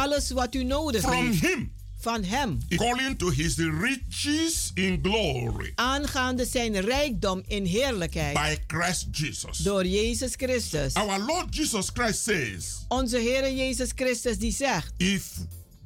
alles 0.00 0.30
wat 0.30 0.54
u 0.54 0.64
nodig 0.64 1.00
From 1.02 1.26
heeft 1.26 1.40
Him, 1.40 1.72
van 1.98 2.24
Hem. 2.24 2.58
according 2.70 3.18
to 3.18 3.30
His 3.30 3.56
riches 3.56 4.70
in 4.74 4.98
glory 5.02 5.72
Aangaande 5.74 6.44
zijn 6.44 6.80
rijkdom 6.80 7.42
in 7.46 7.64
heerlijkheid 7.64 8.34
by 8.34 8.56
Christ 8.76 9.06
Jesus. 9.10 9.58
door 9.58 9.86
Jezus 9.86 10.32
Christus. 10.36 10.94
Our 10.94 11.18
Lord 11.18 11.54
Jesus 11.56 11.90
Christ 11.94 12.22
says, 12.22 12.84
Onze 12.88 13.18
Heer 13.18 13.52
Jezus 13.52 13.90
Christus 13.94 14.38
die 14.38 14.52
zegt, 14.52 14.92
if 14.96 15.32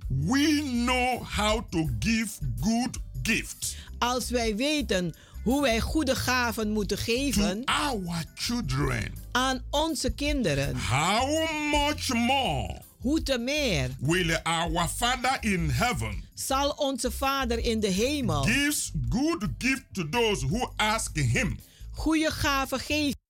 we 0.09 0.61
know 0.85 1.23
how 1.37 1.61
to 1.71 1.89
give 1.99 2.29
good 2.61 2.99
gifts 3.23 3.77
als 3.99 4.31
wij 4.31 4.57
weten 4.57 5.15
hoe 5.43 5.63
wij 5.63 5.81
goede 5.81 6.17
gaven 6.17 6.71
moeten 6.71 6.97
to 6.97 7.03
geven 7.03 7.65
our 7.65 8.25
children, 8.35 9.13
aan 9.33 9.63
onze 9.71 10.11
kinderen, 10.11 10.77
how 10.77 11.51
much 11.71 12.09
more 12.13 12.81
hoe 13.05 13.23
te 13.23 13.39
meer 13.39 13.91
will 14.01 14.39
our 14.43 14.89
Father 14.89 15.37
in 15.41 15.71
heaven 15.71 16.25
zal 16.35 16.71
onze 16.71 17.11
Vader 17.11 17.59
in 17.59 17.81
de 17.81 17.87
hemel 17.87 18.43
gives 18.43 18.93
good 19.09 19.49
gift 19.59 19.85
to 19.93 20.09
those 20.09 20.47
who 20.47 20.73
ask 20.77 21.17
Him? 21.17 21.59
goede 21.91 22.31
gaven 22.31 22.79
geven 22.81 23.24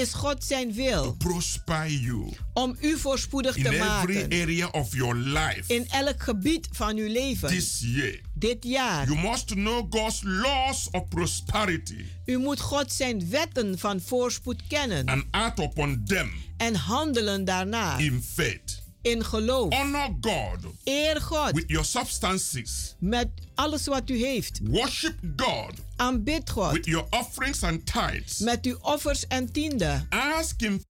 is 0.00 0.12
God 0.12 0.44
zijn 0.44 0.72
wil 0.72 1.14
Prosper 1.18 1.90
you 1.90 2.32
om 2.52 2.76
u 2.80 2.98
voorspoedig 2.98 3.56
in 3.56 3.62
te 3.62 3.68
every 3.68 3.86
maken 3.86 4.40
area 4.40 4.68
of 4.68 4.94
your 4.94 5.16
life 5.16 5.74
in 5.74 5.86
elk 5.88 6.22
gebied 6.22 6.68
van 6.72 6.96
uw 6.96 7.08
leven 7.08 7.48
this 7.48 7.80
year. 7.80 8.20
dit 8.34 8.64
jaar. 8.64 9.06
You 9.06 9.28
must 9.28 9.46
know 9.46 9.86
God's 9.90 10.20
laws 10.22 10.88
of 10.90 11.08
prosperity 11.08 12.04
U 12.24 12.38
moet 12.38 12.60
God 12.60 12.92
zijn 12.92 13.30
wetten 13.30 13.78
van 13.78 14.00
voorspoed 14.00 14.62
kennen 14.68 15.06
and 15.08 15.24
act 15.30 15.58
upon 15.58 16.04
them 16.04 16.32
en 16.56 16.74
handelen 16.74 17.44
daarna 17.44 17.98
in 17.98 18.22
faith. 18.34 18.79
In 19.02 19.24
geloof. 19.24 19.72
Honor 19.72 20.16
God 20.20 20.58
Eer 20.84 21.20
God 21.28 21.54
with 21.54 21.68
your 21.68 21.84
substances. 21.84 22.94
met 22.98 23.28
alles 23.54 23.86
wat 23.86 24.10
u 24.10 24.24
heeft. 24.24 24.60
Worship 24.62 25.14
God 25.36 25.72
Aanbid 25.96 26.50
God 26.50 26.72
with 26.72 26.86
your 26.86 27.06
offerings 27.10 27.62
and 27.62 27.86
tithes. 27.86 28.38
met 28.38 28.66
uw 28.66 28.76
offers 28.80 29.26
en 29.26 29.52
tienden. 29.52 30.06
Ask 30.08 30.60
Him 30.60 30.84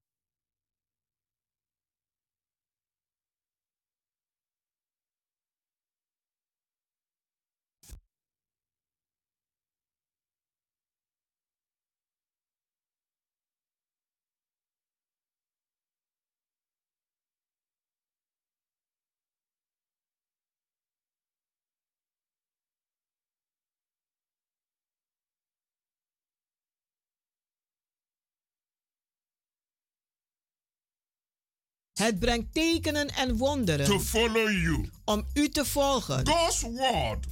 Het 32.00 32.18
brengt 32.18 32.54
tekenen 32.54 33.08
en 33.08 33.28
to 33.28 33.36
wonderen 33.36 34.00
follow 34.00 34.50
you. 34.50 34.90
om 35.04 35.24
u 35.34 35.48
te 35.48 35.64
volgen. 35.64 36.26
God's 36.26 36.60
word 36.60 37.26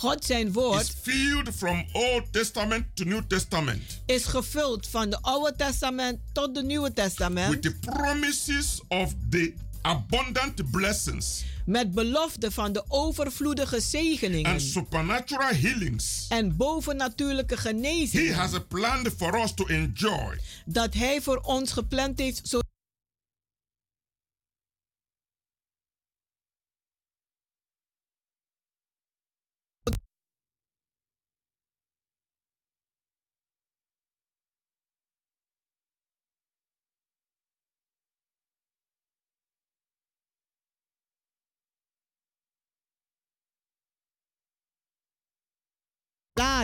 God 0.00 0.24
zijn 0.24 0.46
is 0.46 0.52
woord 0.52 0.94
filled 1.02 1.48
from 1.56 1.84
Old 1.92 2.32
Testament 2.32 2.86
to 2.94 3.04
New 3.04 3.22
Testament 3.28 4.00
is 4.06 4.24
gevuld 4.24 4.86
van 4.88 5.10
de 5.10 5.18
Oude 5.22 5.56
Testament 5.56 6.18
tot 6.32 6.54
de 6.54 6.62
Nieuwe 6.62 6.86
with 6.86 6.96
Testament 6.96 7.62
the 7.62 7.74
promises 7.74 8.80
of 8.88 9.14
the 9.30 9.54
abundant 9.80 10.70
blessings 10.70 11.44
met 11.66 11.92
belofte 11.92 12.50
van 12.50 12.72
de 12.72 12.84
overvloedige 12.88 13.74
and 13.74 13.82
zegeningen 13.82 14.60
supernatural 14.60 15.54
healings. 15.54 16.26
en 16.28 16.56
bovennatuurlijke 16.56 17.54
He 17.54 17.60
genezingen 17.60 18.34
has 18.34 18.54
a 18.54 18.60
plan 18.60 19.06
for 19.16 19.42
us 19.42 19.54
to 19.54 19.66
enjoy. 19.66 20.38
dat 20.64 20.94
Hij 20.94 21.20
voor 21.20 21.36
ons 21.36 21.72
gepland 21.72 22.18
heeft 22.18 22.48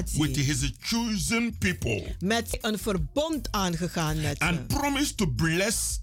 zo 0.04 0.22
with 0.22 0.36
his 0.36 0.72
chosen 0.80 1.58
people 1.58 2.14
met 2.18 2.58
een 2.60 2.78
verbond 2.78 3.48
aangegaan 3.50 4.20
met 4.20 4.36
ze. 4.38 4.44
and 4.44 4.66
promised 4.66 5.16
to 5.16 5.26
bless 5.26 6.00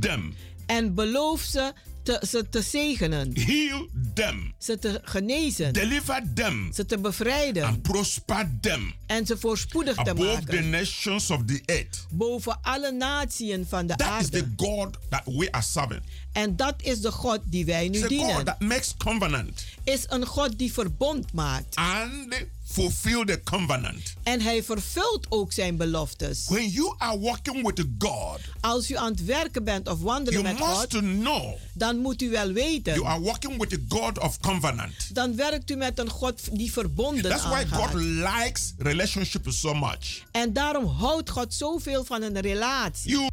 them, 0.00 0.34
En 0.66 0.94
beloof 0.94 1.40
ze 1.40 1.72
te, 2.02 2.22
ze 2.28 2.48
te 2.48 2.62
zegenen, 2.62 3.32
heal 3.38 3.88
them, 4.14 4.52
ze 4.58 4.78
te 4.78 5.00
genezen, 5.04 5.72
deliver 5.72 6.22
them, 6.34 6.72
ze 6.74 6.86
te 6.86 6.98
bevrijden 6.98 7.64
and 7.64 7.82
prosper 7.82 8.50
them 8.60 8.92
en 9.06 9.26
ze 9.26 9.36
voorspoedig 9.38 9.94
te 9.94 10.00
above 10.10 10.44
the 10.44 10.52
maken 10.54 10.70
nations 10.70 11.30
of 11.30 11.40
the 11.46 11.62
earth. 11.66 12.06
boven 12.10 12.58
alle 12.62 12.92
natieën 12.92 13.66
van 13.68 13.86
de 13.86 13.94
That 13.96 14.20
is 14.20 14.28
the 14.28 14.36
aarde. 14.42 14.52
God 14.56 14.96
that 15.08 15.22
we 15.24 15.52
are 15.52 15.64
serving. 15.64 16.02
En 16.32 16.56
dat 16.56 16.74
is 16.82 17.00
de 17.00 17.10
God 17.12 17.40
die 17.44 17.64
wij 17.64 17.84
It's 17.86 17.94
nu 17.94 18.00
God 18.00 18.08
dienen. 18.08 18.44
that 18.44 18.60
makes 18.60 18.94
covenant 18.96 19.64
Is 19.84 20.04
een 20.08 20.26
God 20.26 20.58
die 20.58 20.72
verbond 20.72 21.32
maakt. 21.32 21.74
and 21.76 22.34
fulfill 22.72 23.24
the 23.24 23.40
covenant. 23.44 24.12
En 24.22 24.40
hij 24.40 24.62
vervult 24.62 25.26
ook 25.28 25.52
zijn 25.52 25.76
beloftes. 25.76 26.46
When 26.48 26.68
you 26.68 26.94
are 26.98 27.18
walking 27.20 27.66
with 27.66 27.84
God, 27.98 28.38
Als 28.60 28.90
u 28.90 28.96
aan 28.96 29.10
het 29.10 29.24
werken 29.24 29.64
bent 29.64 29.88
of 29.88 30.00
wandelen 30.00 30.40
you 30.42 30.54
met 30.54 30.66
must 30.66 30.72
God, 30.80 30.88
know 31.00 31.54
dan 31.74 31.98
moet 31.98 32.22
u 32.22 32.30
wel 32.30 32.42
you 32.50 32.52
weten. 32.54 33.04
are 33.04 33.20
walking 33.20 33.58
with 33.58 33.68
the 33.70 33.80
God 33.88 34.18
of 34.18 34.38
covenant. 34.40 35.14
Dan 35.14 35.36
werkt 35.36 35.70
u 35.70 35.74
met 35.76 35.98
een 35.98 36.10
God 36.10 36.40
die 36.56 36.72
verbonden 36.72 37.30
That's 37.30 37.44
why 37.48 37.64
God 37.64 37.80
aangaat. 37.80 38.44
likes 38.44 38.72
relationships 38.78 39.60
so 39.60 39.74
much. 39.74 40.22
En 40.30 40.52
daarom 40.52 40.86
houdt 40.86 41.30
God 41.30 41.54
zoveel 41.54 42.04
van 42.04 42.22
een 42.22 42.40
relatie. 42.40 43.10
You 43.10 43.28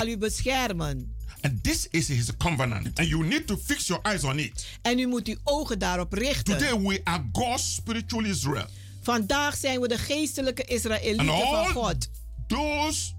zal 0.00 0.08
u 0.08 0.16
beschermen. 0.16 1.14
And 1.42 1.62
this 1.62 1.86
is 1.90 2.08
his 2.08 2.36
covenant. 2.36 2.98
And 2.98 3.08
you 3.08 3.24
need 3.24 3.46
to 3.46 3.56
fix 3.56 3.86
your 3.86 4.02
eyes 4.02 4.24
on 4.24 4.38
it. 4.38 4.66
En 4.82 4.98
u 4.98 5.06
moet 5.06 5.28
uw 5.28 5.36
ogen 5.44 5.78
daarop 5.78 6.12
richten. 6.12 6.58
Today 6.58 6.80
we 6.80 7.00
are 7.04 7.24
God's 7.32 7.74
spiritual 7.74 8.24
Israel. 8.24 8.66
Vandaag 9.02 9.56
zijn 9.56 9.80
we 9.80 9.88
de 9.88 9.98
geestelijke 9.98 10.64
Israëlieten 10.64 11.26
van 11.26 11.66
God. 11.66 12.08
those 12.46 13.12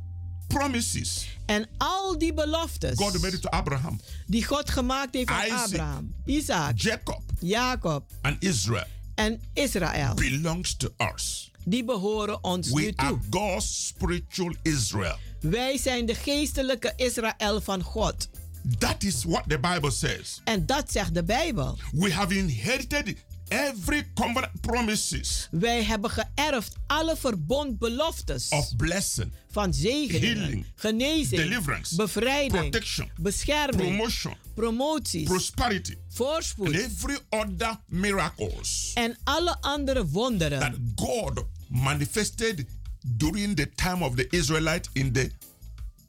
promises 0.48 1.28
En 1.46 1.70
al 1.78 2.18
die 2.18 2.34
beloftes 2.34 2.96
God 2.96 3.22
made 3.22 3.40
to 3.40 3.50
Abraham, 3.50 4.00
die 4.28 4.46
God 4.46 4.70
gemaakt 4.70 5.14
heeft 5.14 5.30
aan 5.30 5.46
Isaac. 5.46 5.64
Abraham, 5.64 6.16
Isaac, 6.26 6.82
Jacob, 6.82 7.22
Jacob 7.40 8.12
and 8.22 8.44
Israel 8.44 8.86
en 9.16 9.42
Israël, 9.54 10.14
belongs 10.14 10.78
to 10.78 10.90
us. 11.14 11.52
die 11.66 11.84
behoren 11.84 12.44
ons 12.44 12.72
nu 12.72 12.86
We 12.86 12.94
are 12.96 13.10
toe. 13.10 13.20
God's 13.30 13.88
spiritual 13.88 14.56
Israel. 14.62 15.18
Wij 15.42 15.78
zijn 15.78 16.06
de 16.06 16.16
geestelijke 16.16 16.94
Israël 16.96 17.62
van 17.62 17.84
God. 17.84 18.30
That 18.78 19.04
is 19.04 19.24
what 19.24 19.44
the 19.48 19.60
Bible 19.60 19.92
says. 19.92 20.42
En 20.44 20.66
dat 20.66 20.92
zegt 20.92 21.14
de 21.14 21.24
Bijbel. 21.24 21.78
We 21.92 22.14
have 22.14 22.38
inherited 22.38 23.16
every 23.52 24.08
covenant 24.14 24.62
promises 24.62 25.48
Wij 25.52 25.84
hebben 25.84 26.10
geërfd 26.10 26.76
alle 26.88 27.16
verbondbeloftes 27.16 28.50
of 28.50 28.76
blessing, 28.76 29.34
van 29.52 29.74
zegeningen, 29.74 30.38
healing, 30.38 30.66
genezing, 30.76 31.42
deliverance, 31.42 31.96
bevrijding, 31.96 32.70
protection, 32.70 33.12
bescherming, 33.16 33.96
promotion, 33.96 34.34
promoties, 34.56 35.24
prosperity, 35.28 35.92
and 35.92 36.14
voorspoed 36.14 36.74
every 36.74 37.20
other 37.30 37.80
miracles 37.88 38.92
en 38.94 39.18
alle 39.24 39.58
andere 39.62 40.00
that 40.00 40.12
wonderen 40.12 40.94
God 40.96 41.44
manifested 41.68 42.66
during 43.04 43.56
the 43.56 43.68
time 43.76 44.04
of 44.04 44.16
the 44.16 44.28
Israelite 44.30 44.90
in 44.94 45.14
the 45.14 45.32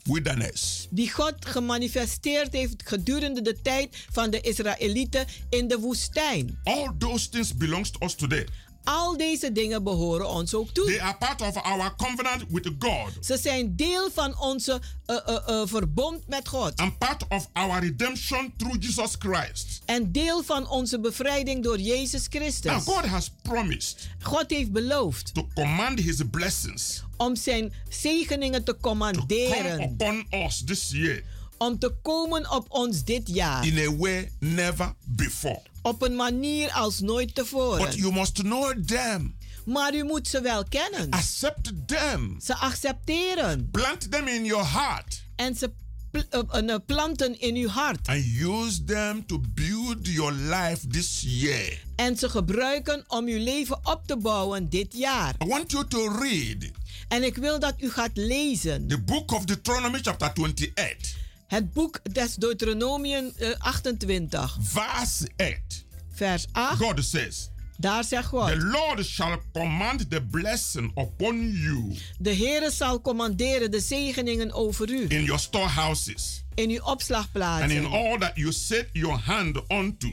wilderness. 0.05 0.88
die 0.90 1.11
God 1.11 1.35
gemanifesteerd 1.40 2.52
heeft 2.52 2.83
gedurende 2.85 3.42
de 3.42 3.61
tijd 3.62 4.07
van 4.11 4.31
de 4.31 4.40
Israëlieten 4.40 5.26
in 5.48 5.68
de 5.68 5.78
woestijn. 5.78 6.59
All 6.62 6.90
those 6.98 7.28
things 7.28 7.57
belongs 7.57 7.90
to 7.90 8.07
us 8.07 8.14
today. 8.14 8.46
Al 8.85 9.16
deze 9.16 9.53
dingen 9.53 9.83
behoren 9.83 10.29
ons 10.29 10.55
ook 10.55 10.71
toe. 10.71 10.87
They 10.87 11.01
are 11.01 11.16
part 11.16 11.40
of 11.40 11.57
our 11.57 11.95
covenant 11.97 12.45
with 12.49 12.71
God 12.79 13.25
Ze 13.25 13.37
zijn 13.37 13.77
deel 13.77 14.11
van 14.11 14.38
onze 14.40 14.81
eh, 15.07 15.16
eh, 15.27 15.37
eh, 15.47 15.62
verbond 15.64 16.29
met 16.29 16.49
God. 16.49 16.77
and 16.77 16.99
part 16.99 17.29
of 17.29 17.49
our 17.53 17.81
redemption 17.81 18.53
through 18.57 18.77
Jesus 18.81 19.16
Christ. 19.18 19.83
En 19.85 20.12
deel 20.12 20.42
van 20.42 20.68
onze 20.68 21.01
bevrijding 21.01 21.62
door 21.62 21.79
Jezus 21.79 22.29
Now 22.31 22.42
Christus. 22.42 22.73
God 22.73 23.05
has 23.05 23.31
promised 23.42 24.09
God 24.21 24.51
heeft 24.51 24.73
beloofd 24.73 25.35
to 25.35 25.49
command 25.55 25.99
his 25.99 26.21
blessings 26.31 27.03
om 27.16 27.37
zijn 27.37 27.73
zegeningen 27.88 28.64
te 28.64 28.73
to 28.73 28.79
come 28.81 29.12
commanderen. 29.12 29.81
upon 29.83 30.27
us 30.31 30.62
this 30.64 30.90
year 30.90 31.23
Om 31.62 31.79
te 31.79 31.94
komen 32.03 32.51
op 32.51 32.66
ons 32.68 33.05
dit 33.05 33.29
jaar. 33.29 33.66
in 33.66 33.79
a 33.79 33.96
way 33.96 34.31
never 34.38 34.94
before. 35.05 35.62
Op 35.83 36.03
een 36.03 36.16
manier 36.16 36.70
als 36.72 37.01
nooit 37.01 37.27
But 37.27 37.35
tevoren. 37.35 37.96
you 37.96 38.12
must 38.12 38.35
know 38.35 38.72
them, 38.87 39.37
Maar 39.64 39.94
u 39.94 40.03
moet 40.05 40.29
ze 40.29 40.40
wel 40.40 40.64
kennen. 40.68 41.11
accept 41.11 41.72
them, 41.87 42.37
Ze 42.42 42.57
accepteren. 42.57 43.68
plant 43.70 44.11
them 44.11 44.27
in 44.29 44.44
your 44.44 44.66
heart, 44.72 45.22
En 45.37 45.55
ze 45.57 45.72
pl- 46.11 46.18
eh, 46.31 46.68
eh, 46.68 46.77
planten 46.87 47.40
in 47.40 47.57
uw 47.57 47.68
hart. 47.68 48.09
and 48.09 48.25
use 48.40 48.85
them 48.85 49.27
to 49.27 49.40
build 49.55 50.07
your 50.07 50.33
life 50.33 50.87
this 50.87 51.22
year. 51.27 51.83
En 51.96 52.16
ze 52.18 52.29
gebruiken 52.29 53.05
om 53.09 53.27
uw 53.27 53.42
leven 53.42 53.79
op 53.87 54.07
te 54.07 54.16
bouwen 54.16 54.68
dit 54.68 54.92
jaar. 54.96 55.35
I 55.44 55.46
want 55.46 55.70
you 55.70 55.87
to 55.88 56.09
read 56.09 56.70
En 57.09 57.22
ik 57.25 57.37
wil 57.37 57.59
dat 57.59 57.75
u 57.79 57.90
gaat 57.90 58.11
lezen. 58.16 58.87
the 58.88 58.98
book 59.01 59.33
of 59.33 59.44
Deuteronomy, 59.44 59.98
chapter 60.03 60.29
28, 60.29 61.20
Het 61.52 61.72
boek 61.72 62.00
des 62.12 62.34
Deuteronomium 62.34 63.32
eh, 63.36 63.48
28, 63.58 64.56
verse 64.62 65.26
8. 65.36 65.84
vers 66.12 66.46
8. 66.52 66.76
God 66.78 67.04
says, 67.04 67.50
Daar 67.76 68.04
zegt 68.04 68.26
God. 68.28 68.48
The 68.48 68.56
Lord 68.56 69.04
shall 69.04 69.38
command 69.52 70.10
the 70.10 70.22
blessing 70.30 70.92
upon 70.98 71.50
you 71.50 71.94
De 72.18 72.34
Heere 72.36 72.70
zal 72.70 73.00
commanderen 73.00 73.70
de 73.70 73.80
zegeningen 73.80 74.52
over 74.52 74.90
u. 74.90 75.04
in 75.08 75.24
your 75.24 75.38
storehouses 75.40 76.44
In 76.54 76.70
uw 76.70 76.76
and 76.76 76.86
in 76.86 76.92
opslagplaatsen. 76.92 77.86
all 77.86 78.18
that 78.18 78.32
you 78.34 78.52
set 78.52 78.88
your 78.92 79.18
hand 79.18 79.56
unto, 79.70 80.08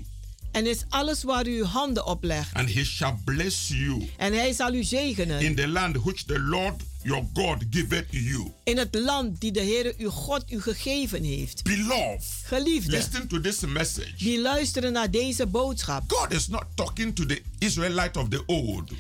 En 0.51 0.67
is 0.67 0.83
alles 0.89 1.23
waar 1.23 1.47
u 1.47 1.57
uw 1.59 1.65
handen 1.65 2.05
op 2.05 2.23
legt. 2.23 2.53
and 2.53 2.69
he 2.73 2.83
shall 2.83 3.17
bless 3.25 3.67
you 3.67 4.09
En 4.17 4.33
hij 4.33 4.53
zal 4.53 4.73
u 4.73 4.83
zegenen. 4.83 5.39
in 5.41 5.55
the 5.55 5.67
land 5.67 6.03
which 6.03 6.23
the 6.25 6.39
Lord 6.39 6.81
your 7.03 7.23
God 7.33 7.63
giveth 7.69 8.05
you. 8.09 8.51
In 8.63 8.77
het 8.77 8.95
land 8.95 9.41
die 9.41 9.51
de 9.51 9.61
Heere 9.61 9.93
uw 9.97 10.09
God 10.09 10.51
u 10.51 10.61
gegeven 10.61 11.23
heeft. 11.23 11.63
Beloved, 11.63 12.25
Geliefde, 12.43 12.91
listen 12.91 13.27
to 13.27 13.41
this 13.41 13.59
message. 13.59 14.13
die 14.17 14.41
luisteren 14.41 14.91
naar 14.91 15.11
deze 15.11 15.47
boodschap. 15.47 16.03
God 16.11 16.31
is 16.31 16.47
not 16.47 16.63
talking 16.75 17.15
to 17.15 17.25
the 17.25 17.41
Israelite 17.57 18.19
of 18.19 18.29
the 18.29 18.43
old. 18.45 18.91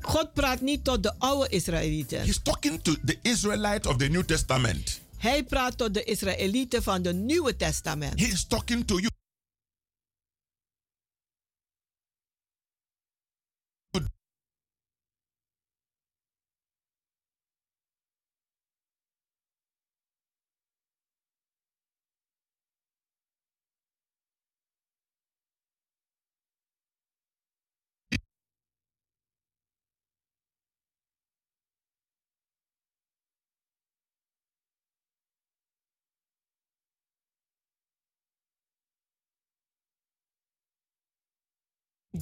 God 0.00 0.32
praat 0.32 0.60
niet 0.60 0.84
tot 0.84 1.02
de 1.02 1.12
oude 1.18 1.48
Israëlieten. 1.48 2.20
He's 2.20 2.40
talking 2.42 2.82
to 2.82 2.94
the 3.04 3.18
Israelite 3.22 3.88
of 3.88 3.96
the 3.96 4.06
New 4.06 4.24
Testament. 4.24 5.00
Hij 5.16 5.42
praat 5.44 5.78
tot 5.78 5.94
de 5.94 6.04
Israëlieten 6.04 6.82
van 6.82 7.02
de 7.02 7.12
Nieuwe 7.14 7.56
Testament. 7.56 8.20
He 8.20 8.26
is 8.26 8.44
talking 8.44 8.86
to 8.86 8.94
you. 8.94 9.10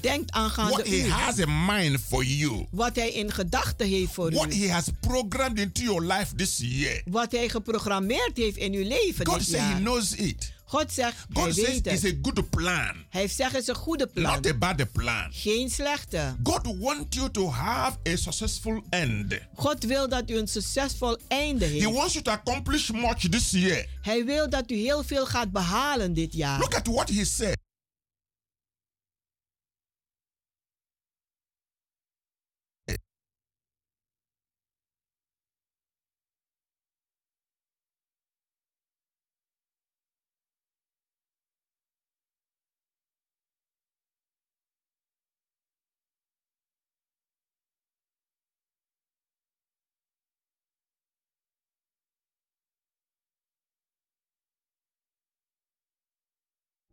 Denkt 0.01 0.31
aangaande 0.33 0.73
What 0.73 0.87
he 0.87 0.97
u. 0.97 1.09
has 1.11 1.39
in 1.39 1.65
mind 1.67 2.01
for 2.09 2.25
you. 2.25 2.67
Wat 2.71 2.97
hij 2.97 3.11
in 3.13 3.33
gedachten 3.33 3.87
heeft 3.89 4.13
voor 4.13 4.31
What 4.33 4.55
u. 4.55 4.65
he 4.67 4.73
has 4.73 4.85
programmed 5.01 5.59
into 5.59 5.83
your 5.83 6.03
life 6.13 6.35
this 6.35 6.59
year. 6.63 7.03
Wat 7.05 7.33
hij 7.33 7.49
geprogrammeerd 7.49 8.37
heeft 8.37 8.57
in 8.57 8.73
uw 8.73 8.89
leven 8.89 9.27
God 9.27 9.39
dit 9.39 9.47
says 9.49 9.61
he 9.61 9.69
jaar. 9.69 9.79
knows 9.81 10.13
it. 10.15 10.53
God 10.67 10.93
zegt, 10.93 11.17
hij 11.33 11.43
God 11.43 11.55
says 11.55 11.67
weet 11.67 11.87
it's 11.87 12.03
het. 12.03 12.15
a 12.15 12.19
good 12.23 12.51
plan, 12.51 12.95
Hij 13.11 13.29
zegt, 13.29 13.53
het 13.53 13.61
is 13.63 13.69
een 13.69 13.75
goede 13.75 14.07
plan. 14.07 14.33
not 14.33 14.47
a 14.47 14.55
bad 14.55 14.93
plan. 14.93 15.27
Geen 15.31 15.71
slechte. 15.71 16.35
God 16.43 16.77
wants 16.79 17.17
you 17.17 17.31
to 17.31 17.51
have 17.51 17.97
a 18.09 18.17
successful 18.17 18.83
end. 18.91 19.35
God 19.55 19.85
wil 19.85 20.09
dat 20.09 20.31
u 20.31 20.37
een 20.37 20.49
succesvol 20.49 21.19
einde 21.29 21.65
He 21.65 21.71
heeft. 21.71 21.85
wants 21.93 22.13
you 22.13 22.25
to 22.25 22.31
accomplish 22.31 22.91
much 22.91 23.29
this 23.31 23.51
year. 23.51 23.87
Hij 24.03 24.25
wil 24.25 24.51
dat 24.51 24.71
u 24.71 24.75
heel 24.75 25.03
veel 25.05 25.27
gaat 25.27 25.53
behalen 25.53 26.15
dit 26.15 26.35
jaar. 26.35 26.59
Look 26.59 26.75
at 26.75 26.87
what 26.87 27.09
he 27.09 27.25
said. 27.25 27.57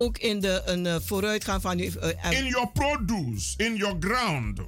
Ook 0.02 0.18
in 0.18 0.40
de 0.40 0.62
een, 0.66 0.86
eh, 0.86 0.96
vooruitgang 1.02 1.62
van 1.62 1.80
uw, 1.80 1.92
eh, 2.00 2.10
eh, 2.32 2.40
In 2.40 2.46
your 2.46 2.72
produce, 2.72 3.54
in 3.58 3.76
your 3.76 3.96
ground. 4.00 4.60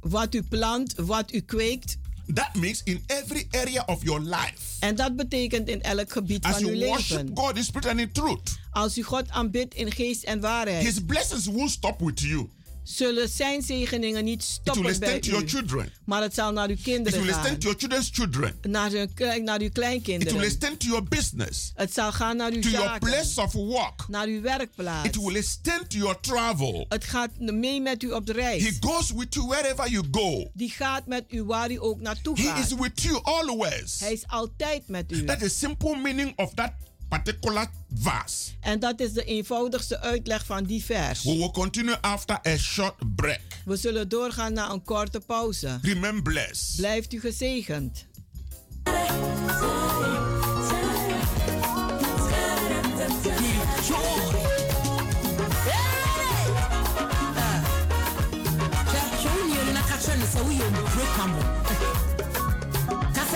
wat 0.00 0.34
u 0.34 0.42
plant, 0.42 0.94
wat 0.96 1.32
u 1.32 1.40
kweekt. 1.40 1.98
That 2.34 2.54
means 2.54 2.80
in 2.84 3.02
every 3.06 3.46
area 3.50 3.82
of 3.86 4.02
your 4.02 4.20
life. 4.20 4.56
En 4.80 4.94
dat 4.96 5.16
betekent 5.16 5.68
in 5.68 5.82
elk 5.82 6.12
gebied 6.12 6.44
As 6.44 6.52
van 6.52 6.62
uw 6.64 6.74
you 6.74 6.86
worship 6.86 7.16
leven. 7.16 7.36
God 7.36 7.56
in 7.56 7.64
spirit 7.64 7.86
and 7.86 7.98
in 8.00 8.12
truth, 8.12 8.58
Als 8.70 8.98
u 8.98 9.02
God 9.02 9.28
aanbidt 9.28 9.74
in 9.74 9.92
geest 9.92 10.22
en 10.24 10.40
waarheid. 10.40 10.84
His 10.84 11.04
blessings 11.04 11.46
won't 11.46 11.70
stop 11.70 12.00
with 12.00 12.20
you. 12.20 12.48
Zullen 12.82 13.28
zijn 13.28 13.62
zegeningen 13.62 14.24
niet 14.24 14.42
stoppen 14.42 14.98
bij 14.98 15.18
your 15.20 15.44
u. 15.76 15.88
Maar 16.04 16.22
het 16.22 16.34
zal 16.34 16.52
naar 16.52 16.68
uw 16.68 16.76
kinderen 16.82 17.24
gaan. 17.34 17.58
to 17.58 17.58
your 17.58 17.78
children's 17.78 18.10
children. 18.12 18.58
Naar, 18.62 18.90
uw, 18.90 19.06
kle- 19.14 19.38
naar 19.38 19.38
uw 19.38 19.42
It 19.54 19.58
will 19.60 19.70
kleinkinderen. 19.70 20.40
extend 20.40 20.80
to 20.80 20.86
your 20.86 21.04
business, 21.08 21.72
Het 21.74 21.92
zal 21.94 22.12
gaan 22.12 22.36
naar 22.36 22.52
uw 22.52 22.60
to 22.60 22.68
your 22.68 22.86
zaken. 22.86 23.08
place 23.08 23.40
of 23.42 23.52
work. 23.52 24.04
Naar 24.08 24.26
uw 24.26 24.40
werkplaats. 24.40 25.08
It 25.08 25.16
will 25.16 25.36
extend 25.36 25.90
to 25.90 25.98
your 25.98 26.20
travel. 26.20 26.86
Het 26.88 27.04
gaat 27.04 27.30
mee 27.38 27.80
met 27.80 28.02
u 28.02 28.10
op 28.10 28.26
de 28.26 28.32
He 28.32 28.38
reis. 28.38 28.76
goes 28.80 29.10
with 29.10 29.34
you 29.34 29.46
wherever 29.46 29.90
you 29.90 30.04
go. 30.10 30.50
Die 30.54 30.70
gaat 30.70 31.06
met 31.06 31.24
u 31.28 31.42
waar 31.44 31.70
u 31.70 31.76
ook 31.82 32.00
naartoe 32.00 32.36
He 32.36 32.42
gaat. 32.42 32.58
is 32.64 32.74
with 32.74 33.02
you 33.02 33.20
always. 33.22 34.00
Hij 34.00 34.12
is 34.12 34.26
altijd 34.26 34.88
met 34.88 35.12
u. 35.12 35.24
That 35.24 35.42
is 35.42 35.58
simple 35.58 35.96
meaning 35.96 36.32
of 36.38 36.54
that 36.54 36.72
particular 37.10 37.66
verse. 37.94 38.50
En 38.60 38.80
dat 38.80 39.00
is 39.00 39.12
de 39.12 39.24
eenvoudigste 39.24 40.00
uitleg 40.00 40.46
van 40.46 40.64
die 40.64 40.84
vers. 40.84 41.24
We 41.24 41.36
will 41.36 41.50
continue 41.50 42.00
after 42.00 42.38
a 42.46 42.56
short 42.56 43.14
break. 43.16 43.40
We 43.64 43.76
zullen 43.76 44.08
doorgaan 44.08 44.52
naar 44.52 44.70
een 44.70 44.82
korte 44.82 45.20
pauze. 45.20 45.78
Remain 45.82 46.22
blessed. 46.22 46.76
Blijft 46.76 47.12
u 47.12 47.20
gezegend. 47.20 48.08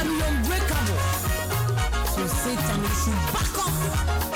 Satan, 0.04 0.18
you 0.18 1.13
should 2.56 3.14
back 3.32 4.33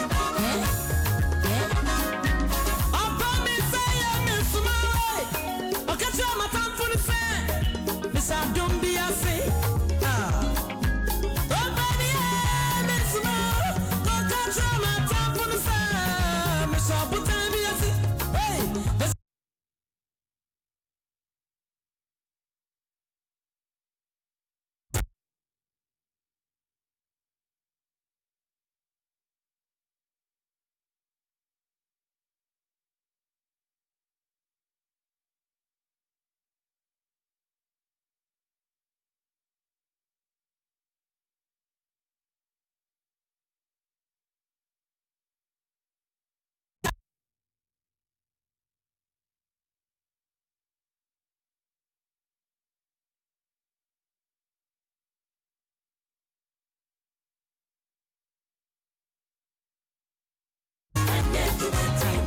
It's 61.61 62.18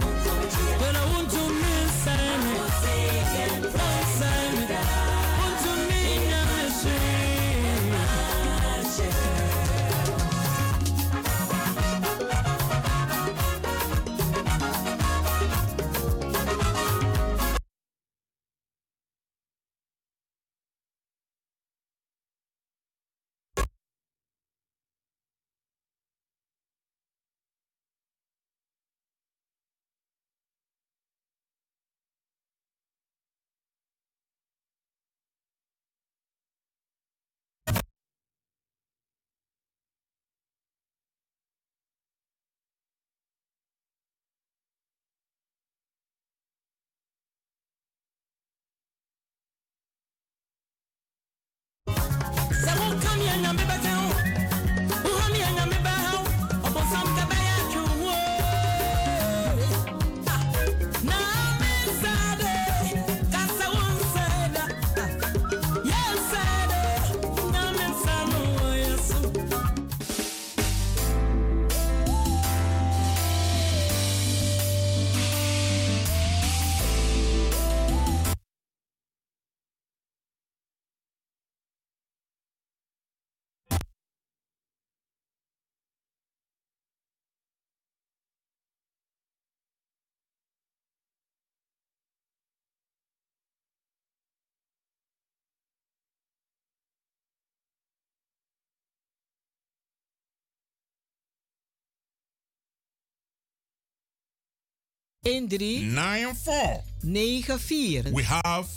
1 105.21 105.47
3 105.47 105.81
9 105.81 106.35
4 106.35 106.83
9 107.01 107.59
4 107.59 108.11
We 108.13 108.23
have 108.23 108.67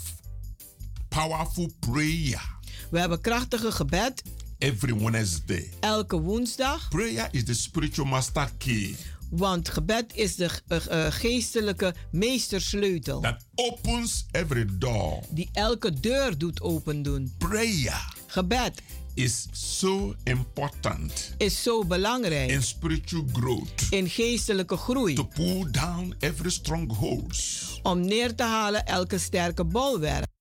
powerful 1.09 1.69
prayer. 1.79 2.41
We 2.89 2.99
hebben 2.99 3.21
krachtige 3.21 3.71
gebed. 3.71 4.23
Every 4.57 4.93
Wednesday. 4.93 5.69
Elke 5.79 6.21
woensdag. 6.21 6.89
Prayer 6.89 7.27
is 7.31 7.43
the 7.43 7.53
spiritual 7.53 8.05
master 8.07 8.49
key. 8.57 8.95
Want 9.29 9.69
gebed 9.69 10.15
is 10.15 10.35
de 10.35 10.49
uh, 10.67 10.77
uh, 10.91 11.05
geestelijke 11.11 11.93
meestersleutel. 12.11 13.21
That 13.21 13.45
opens 13.55 14.25
every 14.31 14.65
door. 14.79 15.23
Die 15.29 15.49
elke 15.53 15.99
deur 15.99 16.37
doet 16.37 16.61
opendoen. 16.61 17.33
Prayer. 17.37 18.13
Gebed 18.27 18.81
is 19.15 19.47
so 19.51 20.13
important 20.23 21.33
is 21.37 21.63
zo 21.63 21.85
belangrijk 21.85 22.49
in 22.49 22.63
spiritual 22.63 23.23
growth 23.33 23.87
in 23.89 24.09
geestelijke 24.09 24.77
groei. 24.77 25.13
to 25.13 25.25
pull 25.25 25.71
down 25.71 26.15
every 26.19 26.51
strongholds. 26.51 27.79
Om 27.83 27.99
neer 27.99 28.35
te 28.35 28.43
halen 28.43 28.85
elke 28.85 29.17
sterke 29.17 29.63
bolwerk. 29.63 30.34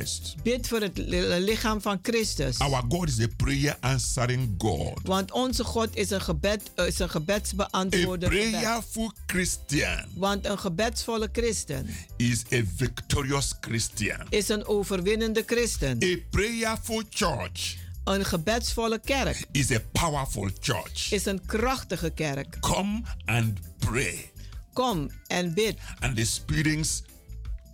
Christ. 0.00 0.34
Bid 0.42 0.68
voor 0.68 0.80
het 0.80 0.98
li- 0.98 1.38
lichaam 1.38 1.80
van 1.80 1.98
Christus. 2.02 2.58
Our 2.58 2.82
God 2.88 3.08
is 3.08 3.20
a 3.20 3.26
prayer 3.36 3.76
answering 3.80 4.54
God. 4.58 5.00
Want 5.02 5.32
onze 5.32 5.64
God 5.64 5.88
is 5.96 6.10
een, 6.10 6.20
gebed, 6.20 6.70
eh, 6.74 6.86
is 6.86 6.98
een 6.98 7.06
A 7.06 7.10
gebedsbeantwoorder. 7.10 8.30
gebed. 8.32 8.50
prayerful 8.50 9.12
Christian 9.26 10.04
Want 10.14 10.46
een 10.46 10.58
gebedsvolle 10.58 11.28
christen 11.32 11.88
is 12.16 12.42
a 12.52 12.62
victorious 12.76 13.54
Christian. 13.60 14.26
is 14.28 14.48
een 14.48 14.66
overwinnende 14.66 15.42
christen. 15.46 15.98
A 16.02 16.16
prayerful 16.30 17.02
church 17.10 17.76
Een 18.04 18.24
gebedsvolle 18.24 19.00
kerk 19.00 19.44
is 19.52 19.70
a 19.70 19.78
powerful 19.92 20.50
church. 20.60 21.12
is 21.12 21.24
een 21.24 21.46
krachtige 21.46 22.10
kerk. 22.10 22.56
Come 22.60 23.02
and 23.24 23.58
pray 23.78 24.30
Kom 24.72 25.10
en 25.26 25.54
bid 25.54 25.76
and 26.00 26.18
experience 26.18 27.02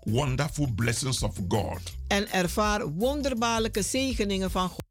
wonderful 0.07 0.73
blessings 0.75 1.23
of 1.23 1.37
God. 1.49 1.81
en 2.09 2.33
ervaar 2.33 2.93
wonderbaarlijke 2.93 3.83
zegeningen 3.83 4.51
van 4.51 4.69
God. 4.69 4.85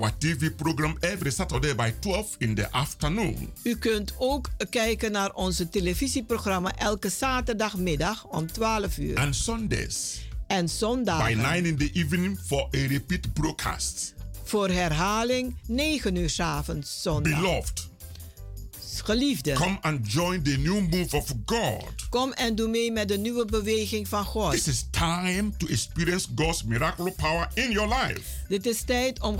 Our 0.00 0.12
TV 0.18 0.50
program 0.56 0.96
every 1.00 1.30
Saturday 1.30 1.74
by 1.74 1.92
12 2.00 2.34
in 2.38 2.54
the 2.54 2.70
afternoon. 2.72 3.52
U 3.62 3.76
kunt 3.76 4.14
ook 4.18 4.48
kijken 4.70 5.12
naar 5.12 5.32
onze 5.34 5.68
televisieprogramma 5.68 6.76
elke 6.76 7.08
zaterdagmiddag 7.08 8.24
om 8.26 8.52
12 8.52 8.98
uur. 8.98 9.16
And 9.18 9.36
Sundays 9.36 10.26
En 10.46 10.64
by 10.64 10.70
zondagen 10.70 11.36
9 11.36 11.66
in 11.66 11.76
the 11.76 11.90
evening 11.92 12.38
for 12.46 12.60
a 12.76 12.86
repeat 12.86 13.32
broadcast. 13.32 14.14
voor 14.44 14.68
herhaling 14.70 15.56
9 15.66 16.16
uur 16.16 16.30
's 16.30 16.40
avonds 16.40 17.02
zondag. 17.02 17.40
Beloved, 17.40 17.86
Geliefde, 19.04 19.52
come 19.52 19.78
and 19.80 20.12
join 20.12 20.42
the 20.42 20.56
new 20.56 20.88
move 20.90 21.16
of 21.16 21.32
God. 21.46 22.08
kom 22.10 22.32
en 22.32 22.54
doe 22.54 22.68
mee 22.68 22.92
met 22.92 23.08
de 23.08 23.18
nieuwe 23.18 23.44
beweging 23.44 24.08
van 24.08 24.24
God. 24.24 24.50
This 24.50 24.66
is 24.68 24.86
time 24.90 25.56
to 25.56 25.66
experience 25.66 26.26
God's 26.36 26.62
miraculous 26.64 27.14
power 27.14 27.48
in 27.54 27.70
your 27.70 27.88
life. 27.88 28.20
Dit 28.48 28.66
is 28.66 28.82
tijd 28.82 29.20
om 29.20 29.38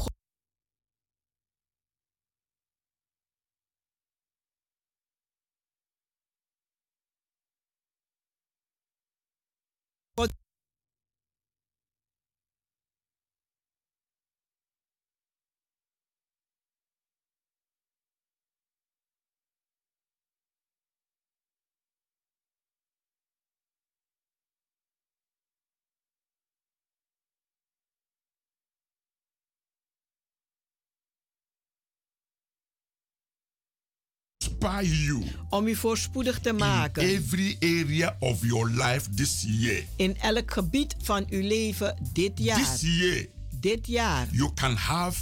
You 34.60 35.22
om 35.48 35.66
u 35.66 35.74
voorspoedig 35.74 36.38
te 36.38 36.48
in 36.48 36.56
maken 36.56 37.02
every 37.02 37.56
area 37.60 38.16
of 38.18 38.44
your 38.44 38.70
life 38.70 39.10
this 39.14 39.44
year. 39.46 39.84
in 39.96 40.16
elk 40.20 40.50
gebied 40.52 40.94
van 41.02 41.26
uw 41.30 41.46
leven 41.48 41.96
dit 42.12 42.32
jaar. 42.34 42.70
This 42.76 42.80
year, 42.80 43.26
Dit 43.60 43.86
jaar 43.86 44.26
you 44.30 44.50
can 44.54 44.74
have 44.76 45.20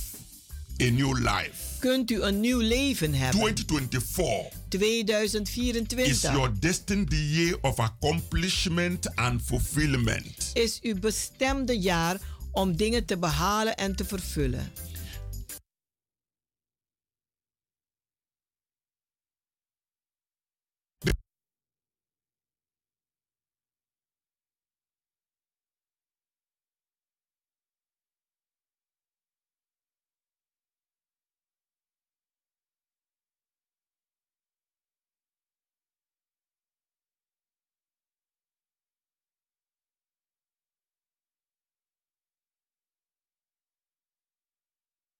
a 0.82 0.90
new 0.90 1.18
life. 1.18 1.52
kunt 1.78 2.10
u 2.10 2.22
een 2.22 2.40
nieuw 2.40 2.60
leven 2.60 3.14
hebben. 3.14 3.40
2024 3.40 4.44
is 5.24 5.30
2024 5.30 6.32
your 6.32 6.50
destined 6.60 7.12
year 7.12 7.58
of 7.60 7.78
accomplishment 7.78 9.14
and 9.16 9.42
fulfillment. 9.44 10.50
is 10.52 10.78
uw 10.82 10.98
bestemde 10.98 11.78
jaar 11.78 12.16
om 12.52 12.76
dingen 12.76 13.04
te 13.04 13.16
behalen 13.18 13.76
en 13.76 13.96
te 13.96 14.04
vervullen. 14.04 14.72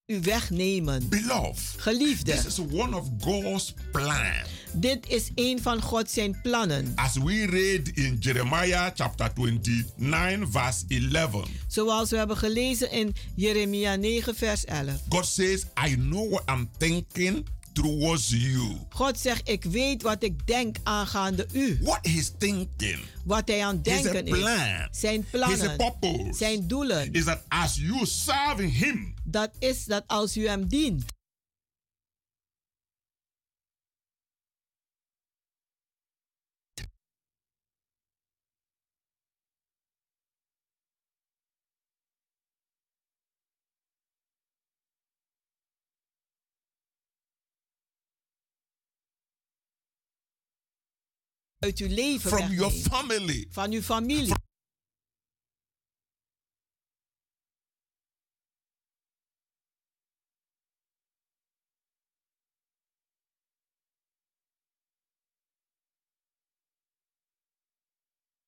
U 0.07 0.21
wegnemen. 0.21 1.09
Beloved, 1.09 1.75
Geliefde, 1.77 2.33
this 2.33 2.47
is 2.47 2.59
one 2.59 2.97
of 2.97 3.09
God's 3.21 3.75
plan. 3.93 4.33
dit 4.73 5.09
is 5.09 5.31
een 5.35 5.63
van 5.63 5.83
God 5.83 6.11
zijn 6.11 6.39
plannen. 6.43 6.93
As 6.95 7.17
we 7.17 7.47
read 7.47 7.89
in 7.89 8.17
Jeremiah 8.21 8.91
chapter 8.95 9.31
29, 9.35 10.51
verse 10.51 10.85
11, 10.89 11.49
Zoals 11.69 12.11
we 12.11 12.17
hebben 12.17 12.37
gelezen 12.37 12.91
in 12.91 13.15
Jeremia 13.37 13.95
9, 13.95 14.35
vers 14.35 14.65
11. 14.65 14.93
God 15.09 15.27
says, 15.27 15.67
I 15.87 15.95
know 15.97 16.31
what 16.31 16.43
I'm 16.51 16.71
thinking 16.79 17.47
towards 17.83 18.31
you. 18.31 18.77
God 18.89 19.19
zegt, 19.19 19.49
ik 19.49 19.65
weet 19.65 20.03
wat 20.03 20.23
ik 20.23 20.47
denk 20.47 20.77
aangaande 20.83 21.47
u. 21.53 21.79
What 21.83 21.99
he's 22.07 22.33
thinking, 22.39 22.99
Wat 23.25 23.49
hij 23.49 23.65
aan 23.65 23.83
denken 23.83 24.25
plan, 24.25 24.49
is. 24.49 24.87
Zijn 24.91 25.21
his 25.21 25.31
plannen, 25.31 25.77
purpose, 25.77 26.33
zijn 26.39 26.67
doelen. 26.69 27.13
is 27.13 27.25
that 27.25 27.43
as 27.49 27.75
you 27.77 28.07
serving 28.07 28.79
him, 28.79 29.15
Dat 29.25 29.51
is 29.59 29.85
dat 29.85 30.05
als 30.07 30.37
u 30.37 30.47
hem 30.49 30.69
dient. 30.69 31.05
Uit 51.67 51.79
uw 51.79 51.89
leven 51.89 52.31
from 52.31 52.53
your 52.53 52.71
family, 52.71 53.47
van 53.51 53.73
uw 53.73 53.83
familie. 53.83 54.35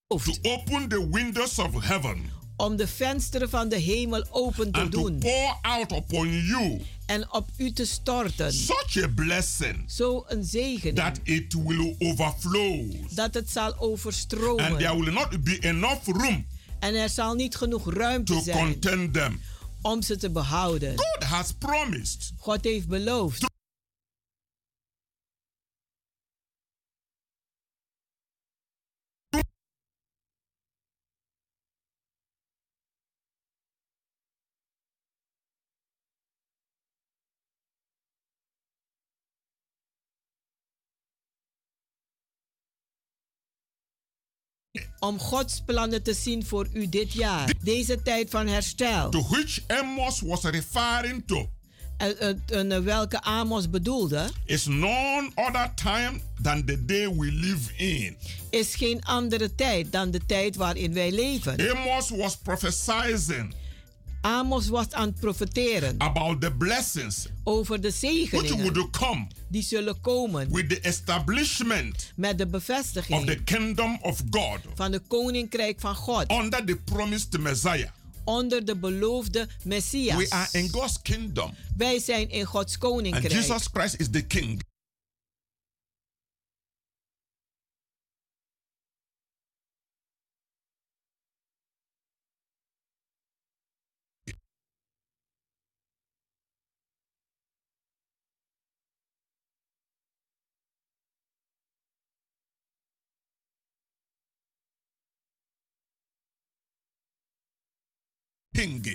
to 0.08 0.32
open 0.46 0.88
the 0.88 1.00
windows 1.00 1.58
of 1.58 1.84
heaven 1.84 2.30
Om 2.60 2.76
de 2.76 2.86
vensteren 2.86 3.50
van 3.50 3.68
de 3.68 3.76
hemel 3.76 4.24
open 4.30 4.72
te 4.72 4.80
and 4.80 4.92
to 4.92 5.02
doen. 5.02 5.18
pour 5.18 5.58
out 5.62 5.92
upon 5.92 6.28
you 6.44 6.80
En 7.06 7.32
op 7.32 7.48
u 7.56 7.72
te 7.72 7.84
storten. 7.84 8.52
such 8.52 9.02
a 9.02 9.08
blessing 9.14 9.84
Zo 9.90 10.24
een 10.28 10.44
zegening. 10.44 10.96
that 10.96 11.18
it 11.22 11.54
will 11.54 11.94
overflow 11.98 12.92
dat 13.10 13.34
het 13.34 13.50
zal 13.50 13.62
and 13.64 13.74
there 13.76 13.90
overstromen. 13.90 14.76
will 15.04 15.12
not 15.12 15.44
be 15.44 15.58
enough 15.60 16.06
room 16.06 16.46
En 16.80 16.94
er 16.94 17.08
zal 17.08 17.34
niet 17.34 17.56
genoeg 17.56 17.92
ruimte 17.94 18.32
to 18.32 18.40
zijn 18.40 18.56
contain 18.58 19.10
them. 19.12 19.40
om 19.82 20.02
ze 20.02 20.16
te 20.16 20.30
behouden. 20.30 20.94
God 20.98 21.24
has 21.28 21.52
promised 21.58 22.32
God 22.38 22.64
heeft 22.64 22.88
beloofd. 22.88 23.46
Om 44.98 45.18
Gods 45.18 45.62
plannen 45.66 46.02
te 46.02 46.14
zien 46.14 46.46
voor 46.46 46.68
u 46.72 46.88
dit 46.88 47.12
jaar. 47.12 47.52
Deze 47.62 48.02
tijd 48.02 48.30
van 48.30 48.46
herstel. 48.46 49.10
to 49.10 49.26
which 49.28 49.60
Amos 49.66 50.20
was 50.20 50.42
referring 50.42 51.22
to 51.26 51.48
En, 51.98 52.84
welke 52.84 53.20
Amos 53.20 53.70
bedoelde, 53.70 54.28
is 54.44 54.66
none 54.66 55.30
other 55.34 55.72
time 55.74 56.20
than 56.42 56.64
the 56.64 56.84
day 56.84 57.08
we 57.16 57.32
live 57.32 57.76
in. 57.76 58.16
is 58.50 58.74
geen 58.74 59.04
andere 59.04 59.54
tijd 59.54 59.92
dan 59.92 60.10
de 60.10 60.20
tijd 60.26 60.56
waarin 60.56 60.92
wij 60.92 61.12
leven. 61.12 61.70
Amos 61.70 62.10
was 62.10 62.36
prophesying 62.36 63.54
Amos 64.20 64.68
was 64.68 64.90
aan 64.90 65.08
het 65.08 65.20
profeteren 65.20 65.94
about 65.98 66.40
the 66.40 66.52
blessings 66.52 67.26
over 67.44 67.80
de 67.80 67.88
which 67.88 67.98
zegeningen 67.98 68.72
would 68.72 68.90
come 68.90 69.26
die 69.48 69.62
zullen 69.62 70.00
komen 70.00 70.52
with 70.52 70.68
the 70.68 70.80
establishment 70.80 72.12
met 72.16 72.38
de 72.38 72.44
of 72.44 72.50
the 72.50 72.58
bevestiging 72.58 73.44
kingdom 73.44 73.98
of 74.02 74.22
God 74.30 74.58
van 74.74 74.92
het 74.92 75.02
koninkrijk 75.06 75.80
van 75.80 75.94
God 75.94 76.32
under 76.32 76.64
the 76.64 76.76
promised 76.76 77.38
Messiah. 77.38 77.88
onder 78.28 78.64
de 78.64 78.76
beloofde 78.76 79.48
Messias. 79.64 80.16
We 80.16 80.30
are 80.30 80.48
in 80.52 80.68
God's 80.68 81.02
kingdom, 81.02 81.54
Wij 81.76 81.98
zijn 81.98 82.30
in 82.30 82.44
Gods 82.44 82.78
and 82.78 82.78
koninkrijk. 82.78 83.32
Jesus 83.32 83.68
Christ 83.72 84.00
is 84.00 84.10
the 84.10 84.22
king. 84.22 84.62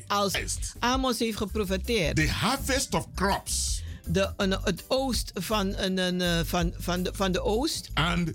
Als. 0.08 0.34
Amos 0.80 1.20
heeft 1.20 1.38
geprofeteerd, 1.38 2.16
The 2.16 2.30
harvest 2.30 2.94
of 2.94 3.08
crops 3.16 3.84
de, 4.06 4.34
een- 4.38 4.52
het 4.64 4.84
oost 4.88 5.32
van, 5.34 5.78
een, 5.78 5.98
een, 5.98 6.22
eh, 6.22 6.40
van, 6.46 6.74
van, 6.78 7.04
de, 7.04 7.12
van 7.14 7.32
de 7.32 7.42
oost 7.44 7.90
and 7.94 8.32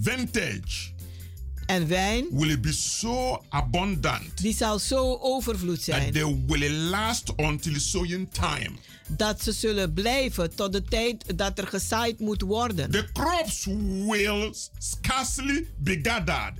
vintage 0.00 0.92
en 1.66 1.88
wijn, 1.88 2.26
will 2.30 2.60
be 2.60 2.72
so 2.72 3.44
abundant 3.48 4.38
die 4.42 4.54
zal 4.54 4.78
zo 4.78 5.18
overvloed 5.20 5.74
that 5.84 5.84
zijn. 5.84 6.12
they 6.12 6.36
will 6.46 6.70
last 6.72 7.32
until 7.36 7.80
sowing 7.80 8.28
time. 8.32 8.70
Dat 9.08 9.42
ze 9.42 9.52
zullen 9.52 9.92
blijven 9.92 10.54
tot 10.54 10.72
de 10.72 10.82
tijd 10.82 11.38
dat 11.38 11.58
er 11.58 11.66
gezaaid 11.66 12.18
moet 12.20 12.42
worden. 12.42 12.90
The 12.90 13.08
crops 13.12 13.64
will 14.06 14.54
scarcely 14.78 15.66
be 15.78 15.98
gathered 16.02 16.52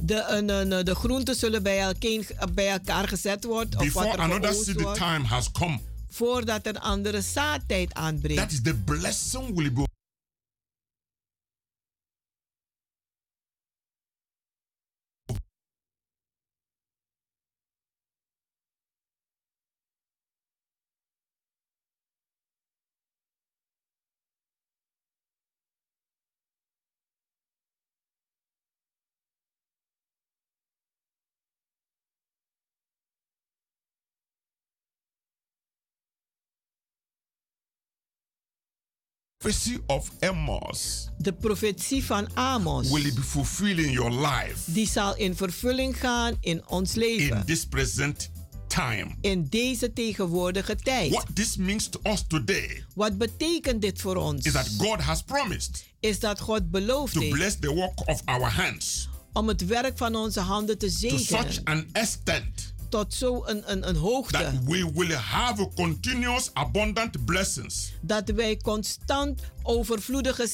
De, 0.00 0.24
een, 0.28 0.48
een, 0.48 0.84
de 0.84 0.94
groenten 0.94 1.34
zullen 1.34 1.62
bij 1.62 1.80
elkaar, 1.80 2.52
bij 2.54 2.70
elkaar 2.70 3.08
gezet 3.08 3.44
worden. 3.44 3.78
Of 3.80 3.84
before 3.84 4.06
wat 4.06 4.14
er 4.14 4.20
another 4.20 4.54
seed 4.54 4.80
wordt, 4.80 4.98
time 4.98 5.24
has 5.26 5.50
come. 5.50 5.78
voordat 6.08 6.66
een 6.66 6.78
andere 6.80 7.20
zaadtijd 7.20 7.88
That 7.94 8.02
aanbreekt. 8.02 8.52
is 8.52 8.62
the 8.62 8.74
blessing 8.74 9.54
will 9.54 9.72
be 9.72 9.84
prophecy 39.46 39.78
of 39.86 40.10
Amos 40.20 41.08
De 41.18 41.32
profetie 41.32 42.04
van 42.04 42.28
Amos, 42.34 42.90
will 42.90 43.12
be 43.14 43.20
fulfilled 43.22 43.78
in 43.78 43.90
your 43.92 44.10
life 44.10 44.72
die 44.72 44.86
zal 44.88 45.16
in 45.16 45.36
vervulling 45.36 45.96
gaan 46.00 46.36
in 46.40 46.62
ons 46.68 46.94
in 46.94 47.00
leven. 47.00 47.46
this 47.46 47.64
present 47.66 48.30
time. 48.68 49.14
In 49.20 49.46
deze 49.48 49.92
tegenwoordige 49.92 50.76
tijd. 50.76 51.10
What 51.10 51.26
this 51.34 51.56
means 51.56 51.88
to 51.88 52.00
us 52.02 52.24
today 52.28 52.84
Wat 52.94 53.18
betekent 53.18 53.80
dit 53.82 54.00
voor 54.00 54.16
ons? 54.16 54.46
is 54.46 54.52
that 54.52 54.68
God 54.78 55.00
has 55.00 55.22
promised 55.22 55.84
Is 56.00 56.20
dat 56.20 56.40
God 56.40 56.70
beloofd 56.70 57.12
to 57.12 57.20
heeft 57.20 57.32
bless 57.32 57.56
the 57.60 57.74
work 57.74 58.08
of 58.08 58.22
our 58.24 58.50
hands 58.50 59.08
om 59.32 59.48
het 59.48 59.66
werk 59.66 59.98
van 59.98 60.14
onze 60.16 60.40
handen 60.40 60.78
te 60.78 60.86
to 60.86 61.18
such 61.18 61.18
zegenen. 61.52 61.64
an 61.64 61.88
extent 61.92 62.65
Tot 62.88 63.14
zo 63.14 63.42
een, 63.46 63.62
een, 63.72 63.88
een 63.88 63.94
that 63.94 63.96
hoogte. 64.02 64.60
we 64.64 64.90
will 64.94 65.14
have 65.14 65.62
a 65.62 65.68
continuous 65.74 66.50
abundant 66.52 67.24
blessings 67.24 67.92
Dat 68.00 68.28
wij 68.30 68.56
constant 68.56 69.40
overvloedige 69.62 70.48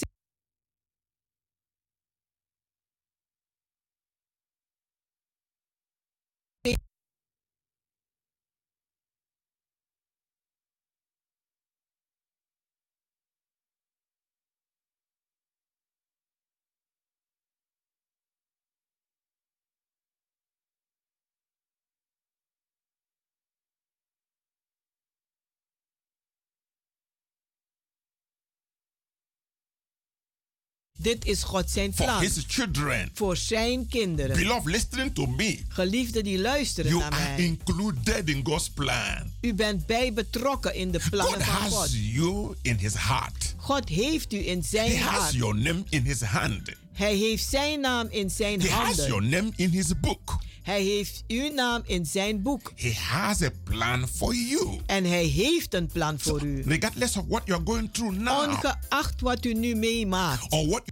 Dit 31.03 31.24
is 31.24 31.42
God 31.42 31.70
zijn 31.70 31.94
for 31.94 32.05
plan 32.05 32.20
his 32.20 32.44
children. 32.46 33.11
voor 33.14 33.36
zijn 33.36 33.86
kinderen. 33.88 34.36
Beloved, 34.36 34.64
listening 34.72 35.14
to 35.14 35.26
me, 35.26 35.59
Geliefden 35.68 36.24
die 36.24 36.38
luisteren 36.40 36.90
you 36.90 37.03
naar 37.03 37.12
are 37.12 37.34
mij. 37.36 37.44
included 37.44 38.28
in 38.28 38.40
God's 38.44 38.70
plan. 38.70 39.32
U 39.40 39.55
bent 39.55 39.86
bij 39.86 40.12
betrokken 40.12 40.74
in 40.74 40.90
de 40.90 41.00
God 41.00 41.11
plannen 41.11 41.40
van 41.44 41.55
has 41.55 41.72
God. 41.72 41.88
you 41.92 42.55
in 42.62 42.76
his 42.76 42.94
heart. 42.94 43.55
God 43.57 43.88
heeft 43.88 44.32
u 44.32 44.46
in 44.46 44.59
He 44.59 44.66
zijn 44.68 44.98
has 44.98 45.20
hart. 45.20 45.32
your 45.34 45.55
name 45.55 45.82
in 45.88 46.03
his 46.05 46.20
hand. 46.20 46.61
Hij 46.92 47.14
heeft 47.16 47.48
zijn 47.48 47.80
naam 47.80 48.07
in 48.11 48.30
zijn 48.30 48.61
He 48.61 48.68
has 48.68 48.86
handen. 48.86 49.07
your 49.07 49.22
name 49.22 49.50
in 49.57 49.70
his 49.70 50.00
book. 50.00 50.38
Hij 50.63 50.83
heeft 50.83 51.25
uw 51.29 51.53
naam 51.55 51.83
in 51.87 52.07
zijn 52.07 52.43
boek. 52.43 52.73
He 52.77 52.93
has 52.95 53.43
a 53.43 53.51
plan 53.65 54.09
for 54.09 54.35
you. 54.35 54.81
En 54.87 55.05
hij 55.05 55.25
heeft 55.25 55.75
een 55.75 55.87
plan 55.87 56.19
voor 56.19 56.43
u. 56.43 56.63
Regardless 56.67 57.17
of 57.17 57.25
what 57.29 57.43
you're 57.47 57.63
going 57.65 57.93
through 57.93 58.17
now 58.19 58.49
Ongeacht 58.49 59.21
wat 59.21 59.45
u 59.45 59.53
nu 59.55 59.75
meemaakt. 59.75 60.47
or 60.53 60.67
what 60.69 60.83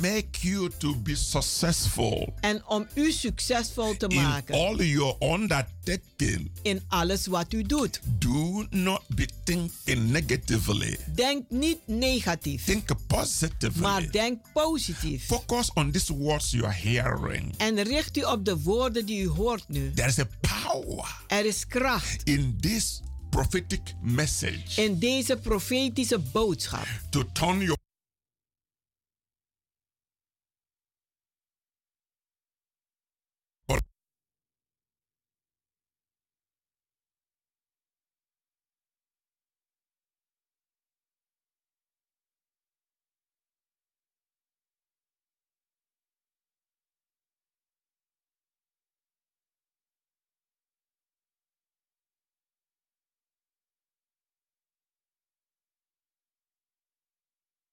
make 0.00 0.48
you 0.48 0.70
to 0.78 0.94
be 0.96 1.14
successful 1.16 2.34
En 2.40 2.62
om 2.66 2.86
u 2.94 3.12
succesvol 3.12 3.96
te 3.96 4.06
in 4.08 4.22
maken 4.22 4.54
all 4.54 4.76
your 4.76 5.16
undertaking. 5.20 6.50
in 6.62 6.82
alles 6.88 7.26
wat 7.26 7.52
u 7.52 7.62
doet. 7.62 8.00
Do 8.18 8.66
not 8.70 9.02
be 9.08 9.28
thinking 9.44 10.10
negatively. 10.10 10.98
Denk 11.14 11.50
niet 11.50 11.78
negatief, 11.86 12.64
Think 12.64 12.88
positively. 13.06 13.80
maar 13.82 14.10
denk 14.10 14.38
positief. 14.52 15.26
Focus 15.26 15.72
on 15.72 15.90
these 15.90 16.14
words 16.16 16.50
you 16.50 16.64
are 16.64 16.74
hearing. 16.74 17.54
En 17.56 17.82
richt 17.82 18.16
u 18.16 18.22
op 18.22 18.44
de 18.44 18.58
woorden 18.62 19.06
die 19.06 19.22
u 19.22 19.28
hoort 19.28 19.64
nu. 19.68 19.92
There 19.94 20.08
is 20.08 20.18
a 20.18 20.28
power 20.40 21.16
Er 21.28 21.44
is 21.46 21.66
kracht 21.66 22.22
in 22.24 22.56
this 22.60 23.00
prophetic 23.30 23.80
message 24.02 24.82
in 24.82 24.98
deze 24.98 25.36
profetische 25.36 26.18
boodschap 26.18 26.86
to 27.10 27.24
turn 27.32 27.58
your 27.58 27.76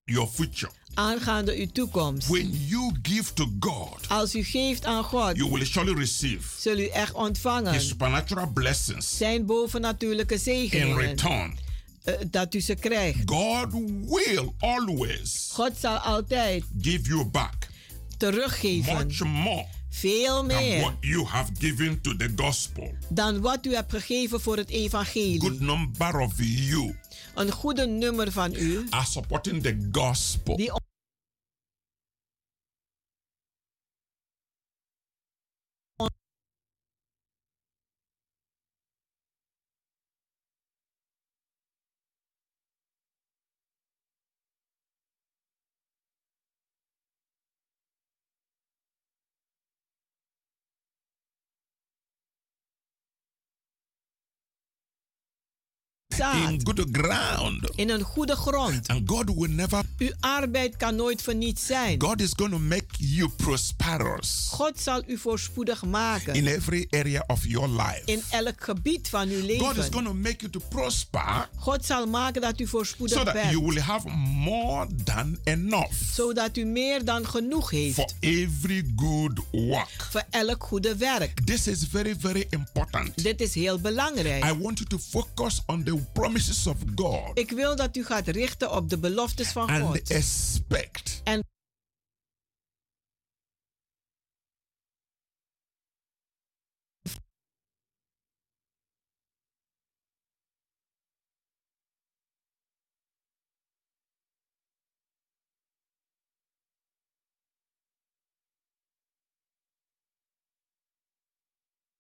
your 0.08 0.28
future. 0.28 0.72
aangaande 0.94 1.56
uw 1.58 1.68
toekomst. 1.74 2.28
When 2.28 2.52
you 2.68 2.92
give 3.02 3.34
to 3.34 3.46
God, 3.60 4.00
Als 4.08 4.36
u 4.36 4.44
geeft 4.44 4.86
aan 4.86 5.04
God, 5.04 5.36
you 5.38 5.52
will 5.52 5.66
surely 5.66 5.94
receive 5.94 6.40
zul 6.58 6.78
u 6.78 6.88
echt 6.88 7.14
ontvangen 7.14 7.74
His 7.74 7.88
supernatural 7.88 8.48
blessings 8.54 9.18
zijn 9.18 9.46
bovennatuurlijke 9.46 10.34
in 10.34 10.40
zegeningen 10.40 10.98
return. 11.00 11.58
eh, 12.04 12.14
dat 12.32 12.54
u 12.54 12.60
ze 12.62 12.76
krijgt. 12.76 13.20
God 13.26 13.72
will 14.06 14.54
always 14.60 15.50
God 15.54 15.72
zal 15.80 15.98
altijd 15.98 16.64
give 16.82 17.02
you 17.10 17.26
back 17.26 17.68
teruggeven. 18.18 18.94
much 19.08 19.24
more 19.24 19.66
Veel 19.90 20.36
than 20.36 20.46
meer 20.46 20.80
what 20.82 20.94
you 21.02 21.26
have 21.26 21.52
given 21.60 22.02
to 22.02 22.16
the 22.16 22.30
gospel. 22.36 22.92
dan 23.10 23.42
wat 23.42 23.66
u 23.66 23.74
hebt 23.76 23.92
gegeven 23.94 24.42
voor 24.42 24.58
het 24.58 24.70
evangelie. 24.70 25.40
Good 25.40 25.60
number 25.60 26.20
of 26.20 26.32
you 26.38 26.96
Een 27.38 27.52
goede 27.52 27.88
nummer 27.88 28.32
van 28.32 28.54
u 28.54 28.88
are 28.90 29.06
supporting 29.06 29.64
the 29.64 29.88
gospel. 29.92 30.56
die 30.58 30.72
in 56.20 56.60
zaad 56.62 56.62
good 56.64 56.88
ground. 56.92 57.70
in 57.76 57.90
een 57.90 58.02
goede 58.02 58.36
grond. 58.36 58.88
And 58.88 59.02
God 59.10 59.36
will 59.36 59.50
never, 59.50 59.84
Uw 59.98 60.12
arbeid 60.20 60.78
kan 60.78 60.96
nooit 60.96 61.22
verniet 61.22 61.60
zijn. 61.60 62.02
God 62.02 62.22
is 62.22 62.32
going 62.36 62.52
to 62.52 62.60
make 62.60 62.86
you 62.98 63.30
prosperous 63.30 64.48
God 64.52 64.80
zal 64.80 65.04
u 65.08 65.18
voorspoedig 65.18 65.84
maken 65.84 66.34
in 66.34 66.48
every 66.48 66.88
area 66.90 67.24
of 67.28 67.46
your 67.46 67.68
life. 67.70 68.02
in 68.06 68.22
elk 68.30 68.64
gebied 68.64 69.10
van 69.10 69.30
uw 69.30 69.40
God 69.42 69.50
is 69.50 69.76
leven. 69.76 69.92
going 69.94 70.06
to 70.06 70.14
make 70.14 70.36
you 70.40 70.52
to 70.52 70.60
prosper 70.70 71.50
God 71.58 71.86
zal 71.86 72.08
maken 72.08 72.42
dat 72.42 72.60
u 72.60 72.68
voorspoedig 72.68 73.18
so 73.18 73.24
that 73.24 73.34
you 73.34 73.62
bent, 73.62 73.74
will 73.74 73.82
have 73.84 74.10
more 74.44 74.88
than 75.04 75.38
enough 75.44 75.94
zodat 76.14 76.58
u 76.58 76.66
meer 76.66 77.06
dan 77.06 77.28
genoeg 77.28 77.70
for 77.70 77.78
heeft 77.80 78.16
every 78.20 78.92
good 78.96 79.40
work. 79.52 80.08
voor 80.12 80.24
elk 80.30 80.64
goede 80.64 80.96
werk. 80.96 81.40
This 81.46 81.68
is 81.68 81.84
very, 81.90 82.16
very 82.20 82.46
important. 82.50 83.24
Dit 83.24 83.42
is 83.42 83.54
heel 83.54 83.80
belangrijk. 83.80 84.44
I 84.46 84.54
want 84.60 84.78
you 84.78 84.90
to 84.90 84.98
focus 84.98 85.62
on 85.66 85.84
the 85.84 86.00
promises 86.14 86.68
of 86.68 86.78
God 86.96 87.38
Ik 87.38 87.52
wil 87.52 87.76
dat 87.76 87.96
u 87.98 88.06
gaat 88.06 88.28
richten 88.28 88.72
op 88.72 88.90
de 88.90 88.98
beloftes 88.98 89.48
van 89.52 89.70
and 89.70 89.84
God. 89.84 90.10
expect 90.10 91.22
En 91.24 91.44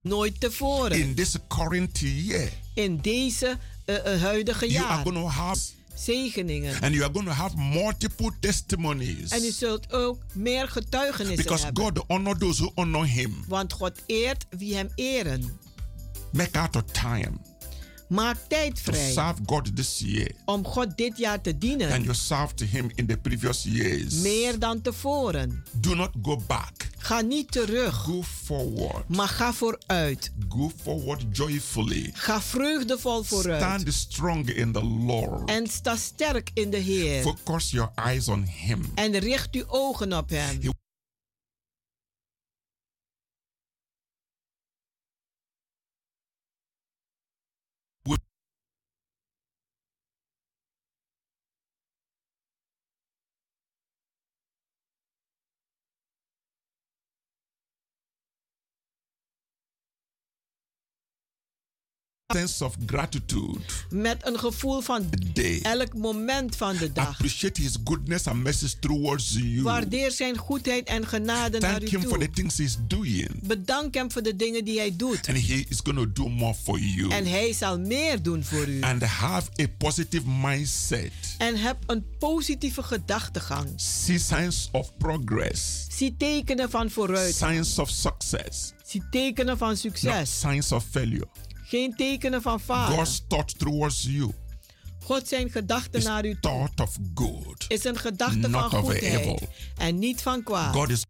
nooit 0.01 0.39
tevoren. 0.39 0.99
in 0.99 1.15
this 1.15 1.37
current 1.47 1.99
year, 1.99 2.49
In 2.73 2.97
deze 2.97 3.57
eh, 3.95 4.21
huidige 4.21 4.67
you 4.71 4.85
are 4.85 4.93
jaar. 4.95 5.03
going 5.03 5.17
to 5.17 5.29
have 5.29 5.59
Zegeningen. 5.95 6.81
and 6.81 6.93
you 6.93 7.03
are 7.03 7.13
going 7.13 7.25
to 7.27 7.31
have 7.33 7.55
multiple 7.57 8.31
testimonies 8.39 9.29
En 9.31 9.43
u 9.43 9.51
zult 9.51 9.93
ook 9.93 10.17
meer 10.33 10.67
getuigenissen 10.67 11.35
because 11.43 11.63
hebben. 11.63 11.83
God 11.83 12.03
honor 12.07 12.37
those 12.37 12.61
who 12.63 12.71
honor 12.75 13.05
Him. 13.07 13.43
Want 13.47 13.73
God 13.73 13.91
eert 14.05 14.45
wie 14.49 14.75
hem 14.75 14.89
eren. 14.95 15.59
Make 16.31 16.59
out 16.59 16.75
of 16.75 16.83
time 16.91 17.31
Maak 18.07 18.37
tijd 18.47 18.79
vrij 18.79 19.11
serve 19.11 19.41
God 19.45 19.75
this 19.75 19.99
year, 20.05 20.31
om 20.45 20.65
God 20.65 20.97
dit 20.97 21.17
jaar 21.17 21.41
te 21.41 21.49
and 21.51 21.61
dienen. 21.61 22.01
you 22.03 22.13
served 22.15 22.59
Him 22.59 22.91
in 22.95 23.05
the 23.07 23.17
previous 23.17 23.63
years. 23.63 24.13
Meer 24.13 24.59
dan 24.59 24.81
tevoren. 24.81 25.63
Do 25.71 25.95
not 25.95 26.09
go 26.21 26.41
back. 26.47 26.71
Ga 26.97 27.21
niet 27.21 27.51
terug, 27.51 27.95
Go 27.95 28.23
forward. 28.23 29.07
maar 29.09 29.27
ga 29.27 29.53
vooruit. 29.53 30.31
Go 30.49 30.71
forward 30.83 31.25
joyfully. 31.31 32.09
Ga 32.13 32.41
vreugdevol 32.41 33.23
vooruit. 33.23 33.61
Stand 33.61 33.93
strong 33.93 34.49
in 34.49 34.71
the 34.71 34.83
Lord. 34.83 35.49
En 35.49 35.67
sta 35.67 35.95
sterk 35.95 36.49
in 36.53 36.69
de 36.69 36.77
Heer. 36.77 37.21
Focus 37.21 37.71
your 37.71 37.91
eyes 37.95 38.27
on 38.27 38.43
Him. 38.43 38.91
En 38.95 39.17
richt 39.17 39.55
uw 39.55 39.63
ogen 39.67 40.13
op 40.17 40.29
Hem. 40.29 40.59
Sense 62.33 62.63
of 62.65 62.75
gratitude. 62.85 63.59
Met 63.89 64.27
een 64.27 64.39
gevoel 64.39 64.81
van 64.81 65.09
Day. 65.33 65.59
elk 65.61 65.93
moment 65.97 66.55
van 66.55 66.77
de 66.77 66.91
dag. 66.91 67.07
Appreciate 67.07 67.61
His 67.61 67.75
goodness 67.83 68.27
and 68.27 68.43
mercy 68.43 68.67
towards 68.79 69.33
you. 69.33 69.61
Waardeer 69.61 70.11
zijn 70.11 70.37
goedheid 70.37 70.87
en 70.87 71.07
genade 71.07 71.59
naar 71.59 71.69
Thank 71.79 71.91
u 71.91 71.97
Him 71.97 72.01
for 72.01 72.17
the 72.19 72.25
toe. 72.25 72.33
things 72.33 72.57
He's 72.57 72.77
doing. 72.87 73.29
Bedank 73.43 73.93
hem 73.93 74.11
voor 74.11 74.21
de 74.23 74.35
dingen 74.35 74.65
die 74.65 74.77
hij 74.79 74.95
doet. 74.95 75.27
And 75.27 75.47
He 75.47 75.65
is 75.69 75.79
going 75.83 75.97
to 76.13 76.23
do 76.23 76.29
more 76.29 76.53
for 76.63 76.79
you. 76.79 77.09
En 77.11 77.25
hij 77.25 77.53
zal 77.53 77.79
meer 77.79 78.21
doen 78.21 78.43
voor 78.43 78.67
u. 78.67 78.81
And 78.81 79.03
have 79.03 79.49
a 79.61 79.65
positive 79.77 80.29
mindset. 80.29 81.11
En 81.37 81.55
heb 81.55 81.77
een 81.85 82.05
positieve 82.19 82.83
gedachtegang. 82.83 83.67
See 83.75 84.19
signs 84.19 84.69
of 84.71 84.97
progress. 84.97 85.85
Zie 85.89 86.15
tekenen 86.17 86.69
van 86.69 86.89
vooruit. 86.89 87.35
Signs 87.35 87.79
of 87.79 87.89
success. 87.89 88.73
Zie 88.85 89.03
tekenen 89.11 89.57
van 89.57 89.67
Not 89.69 89.77
succes. 89.77 90.39
signs 90.39 90.71
of 90.71 90.85
failure. 90.91 91.27
Geen 91.67 91.95
tekenen 91.95 92.41
van 92.41 92.59
falen. 92.59 92.97
God's 92.97 93.23
thought 93.27 93.59
towards 93.59 94.03
you 94.03 94.31
God 95.03 95.27
zijn 95.27 95.49
gedachten 95.49 96.03
naar 96.03 96.25
u 96.25 96.31
toe 96.31 96.39
thought 96.41 96.79
of 96.79 96.97
good. 97.13 97.65
is 97.67 97.83
een 97.83 97.97
gedachte 97.97 98.49
van 98.49 98.71
evil. 98.71 98.81
goedheid. 98.81 99.47
En 99.77 99.99
niet 99.99 100.21
van 100.21 100.43
kwaad. 100.43 100.75
God 100.75 100.89
is 100.89 101.05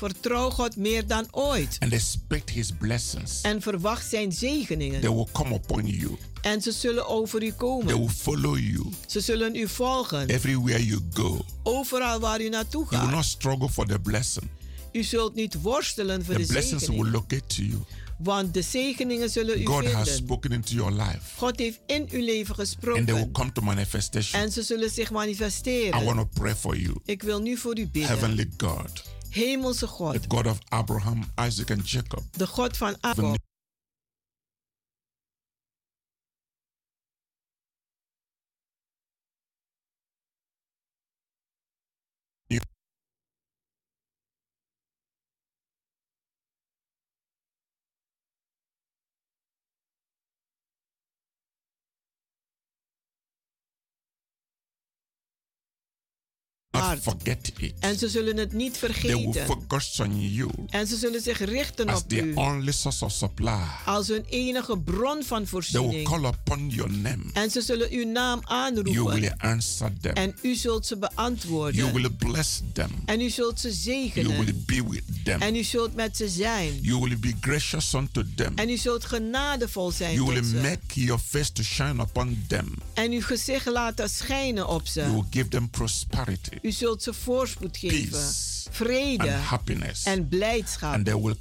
Vertrouw 0.00 0.50
God 0.50 0.76
meer 0.76 1.06
dan 1.06 1.26
ooit. 1.30 1.76
and 1.78 1.92
expect 1.92 2.50
His 2.50 2.70
blessings. 2.78 3.40
En 3.42 3.60
verwacht 3.62 4.08
zijn 4.10 4.28
They 4.28 4.38
zegeningen. 4.38 5.00
will 5.00 5.26
come 5.32 5.54
upon 5.54 5.86
you. 5.86 6.16
En 6.42 6.62
ze 6.62 6.72
zullen 6.72 7.06
over 7.08 7.42
u 7.42 7.48
They 7.48 7.56
komen. 7.56 7.98
will 7.98 8.08
follow 8.08 8.58
you 8.58 8.86
Ze 9.06 9.20
zullen 9.20 9.54
u 9.56 9.68
volgen. 9.68 10.28
everywhere 10.28 10.86
you 10.86 11.00
go. 11.12 11.44
Overal 11.62 12.20
waar 12.20 12.40
u 12.40 12.48
naartoe 12.48 12.84
You 12.90 12.96
will 13.00 13.06
gaat. 13.08 13.14
not 13.16 13.24
struggle 13.24 13.68
for 13.68 13.86
the 13.86 13.98
blessing. 13.98 14.48
U 14.92 15.02
zult 15.02 15.34
niet 15.34 15.62
worstelen 15.62 16.24
voor 16.24 16.34
The 16.34 16.40
de 16.40 16.46
blessings 16.46 16.86
will 16.86 16.96
zegeningen. 16.96 17.12
locate 17.12 17.46
to 17.54 17.62
you. 17.62 17.78
Want 18.18 18.54
de 18.54 18.62
zegeningen 18.62 19.30
zullen 19.30 19.60
u 19.60 19.66
God 19.66 19.84
has 19.84 19.92
vinden. 19.92 20.14
spoken 20.14 20.52
into 20.52 20.74
your 20.74 20.92
life, 20.92 21.20
God 21.36 21.58
heeft 21.58 21.80
in 21.86 22.08
uw 22.10 22.24
leven 22.24 22.56
and 22.56 22.66
they 22.76 22.86
will 23.04 23.04
gesproken. 23.04 23.32
come 23.32 23.52
to 23.52 23.62
manifestation. 23.62 24.40
En 24.42 24.52
ze 24.52 24.62
zullen 24.62 24.90
zich 24.90 25.10
I 25.10 25.12
manifesteren. 25.12 26.04
want 26.04 26.16
to 26.18 26.28
pray 26.40 26.54
for 26.54 26.76
you, 26.78 26.96
Ik 27.04 27.22
wil 27.22 27.40
nu 27.40 27.56
voor 27.56 27.78
u 27.78 27.86
bidden. 27.86 28.08
Heavenly 28.10 28.48
God, 28.56 29.02
Hemelse 29.30 29.80
the 29.80 29.86
God. 29.98 30.28
God 30.28 30.46
of 30.46 30.58
Abraham, 30.72 31.24
Isaac, 31.38 31.70
and 31.70 31.84
Jacob. 31.84 32.22
De 32.36 32.46
God 32.56 32.76
van 32.76 32.96
Jacob. 33.00 33.36
Forget 57.00 57.52
it. 57.58 57.72
En 57.80 57.98
ze 57.98 58.08
zullen 58.08 58.36
het 58.36 58.52
niet 58.52 58.78
They 58.80 58.88
will 58.88 58.94
vergeten. 59.32 59.46
focus 59.46 60.00
on 60.00 60.30
you 60.30 60.50
En 60.68 60.86
ze 60.86 60.96
zullen 60.96 61.20
zich 61.20 61.38
richten 61.38 61.88
as 61.88 62.00
op 62.00 62.08
their 62.08 62.24
u 62.24 62.34
only 62.34 62.72
source 62.72 63.04
of 63.04 63.12
supply. 63.12 63.58
als 63.84 64.08
hun 64.08 64.24
enige 64.28 64.78
bron 64.78 65.22
van 65.22 65.22
They 65.22 65.36
will 65.38 65.46
voorziening. 65.46 66.08
call 66.08 66.24
upon 66.24 66.68
your 66.68 66.90
name. 66.90 67.22
En 67.32 67.50
ze 67.50 67.60
zullen 67.60 67.90
uw 67.90 68.06
naam 68.06 68.40
You 68.48 69.02
will 69.04 69.06
aanroepen. 69.06 69.38
answer 69.38 69.92
them. 70.00 70.12
En 70.14 70.34
u 70.42 70.54
zult 70.54 70.86
ze 70.86 70.96
You 70.98 71.08
beantwoorden. 71.14 71.92
will 71.92 72.10
bless 72.10 72.60
them. 72.72 72.90
En 73.04 73.20
u 73.20 73.28
zult 73.30 73.60
ze 73.60 73.68
You 73.68 73.80
zegenen. 73.80 74.44
will 74.44 74.54
be 74.66 74.88
with 74.88 75.02
them. 75.24 75.40
En 75.40 75.56
u 75.56 75.62
zult 75.62 75.94
met 75.94 76.16
ze 76.16 76.28
zijn. 76.28 76.78
You 76.82 77.00
will 77.00 77.18
be 77.18 77.34
gracious 77.40 77.92
unto 77.94 78.22
them. 78.34 78.52
En 78.54 78.68
u 78.70 78.76
zult 78.76 79.04
genadevol 79.04 79.90
zijn 79.90 80.14
You 80.14 80.26
will 80.32 80.44
ze. 80.44 80.54
make 80.56 81.04
your 81.04 81.20
face 81.26 81.52
to 81.52 81.62
shine 81.62 82.02
upon 82.02 82.44
them. 82.48 82.74
En 82.94 83.12
uw 83.12 83.20
gezicht 83.22 83.66
laten 83.66 84.08
schijnen 84.10 84.68
op 84.68 84.86
You 84.86 85.06
ze. 85.08 85.12
will 85.12 85.24
give 85.30 85.48
them 85.48 85.70
prosperity, 85.70 86.50
U 86.62 86.70
zult 86.72 86.89
ze 86.98 87.12
voorspoed 87.14 87.76
geven. 87.76 88.10
peace, 88.10 88.68
Vrede 88.70 89.22
and 89.32 89.42
happiness. 89.44 90.04
en 90.04 90.28
blijdschap. 90.28 90.92
And 90.94 91.04
they 91.04 91.20
will 91.20 91.36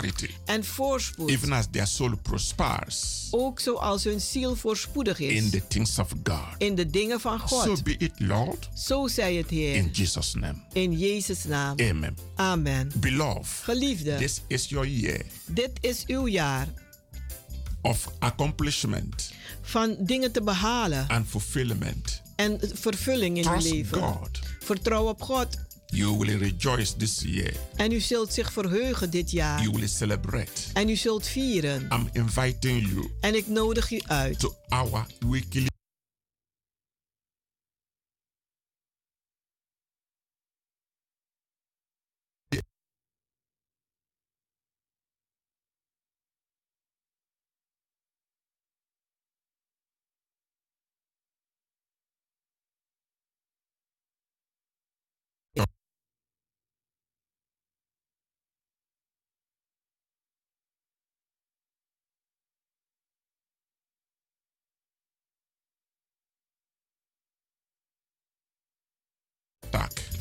Prosperity, 0.00 0.34
En 0.44 0.64
voorspoed. 0.64 1.30
even 1.30 1.52
as 1.52 1.66
their 1.70 1.86
soul 1.86 2.16
prospers 2.22 3.28
Ook 3.30 3.60
zoals 3.60 4.04
hun 4.04 4.20
ziel 4.20 4.56
voorspoedig 4.56 5.18
in 5.18 5.30
is. 5.44 5.50
the 5.50 5.66
things 5.68 5.98
of 5.98 6.08
God. 6.24 6.38
In 6.58 6.74
de 6.74 6.86
dingen 6.90 7.20
van 7.20 7.38
So 7.48 7.56
God. 7.64 7.82
be 7.84 7.96
it, 7.98 8.12
Lord, 8.16 8.68
Zo 8.74 9.08
zei 9.08 9.36
het 9.36 9.50
Heer. 9.50 9.74
in 9.74 9.88
Jesus' 9.92 10.34
name. 10.34 10.54
In 10.72 10.98
Jezus' 10.98 11.44
naam. 11.44 11.80
Amen. 11.80 12.16
Amen. 12.36 12.90
Beloved, 12.94 13.46
Geliefde, 13.62 14.16
this 14.16 14.40
is 14.46 14.68
your 14.68 14.86
year 14.86 15.20
dit 15.46 15.70
is 15.80 16.04
uw 16.06 16.26
jaar 16.28 16.68
of 17.82 18.08
accomplishment 18.18 19.30
van 19.62 19.96
dingen 20.00 20.32
te 20.32 20.42
behalen 20.42 21.08
and 21.08 21.26
fulfillment. 21.28 22.22
en 22.36 22.58
vervulling 22.74 23.36
in 23.38 23.44
uw 23.44 23.50
Trust 23.50 23.70
leven. 23.72 23.98
God. 24.02 24.38
Vertrouw 24.60 25.08
op 25.08 25.22
God 25.22 25.46
You 25.94 26.16
will 26.18 26.38
rejoice 26.38 26.96
this 26.96 27.22
year. 27.26 27.52
en 27.76 27.92
u 27.92 28.00
zult 28.00 28.32
zich 28.32 28.52
verheugen 28.52 29.10
dit 29.10 29.30
jaar. 29.30 29.62
You 29.62 29.72
will 29.72 29.88
celebrate. 29.88 30.50
En 30.72 30.88
u 30.88 30.96
zult 30.96 31.26
vieren. 31.26 31.88
I'm 31.90 32.08
inviting 32.12 32.88
you 32.88 33.10
En 33.20 33.34
ik 33.34 33.46
nodig 33.46 33.90
u 33.90 34.00
uit 34.06 34.38
to 34.38 34.54
our 34.68 35.06
weekly 35.18 35.71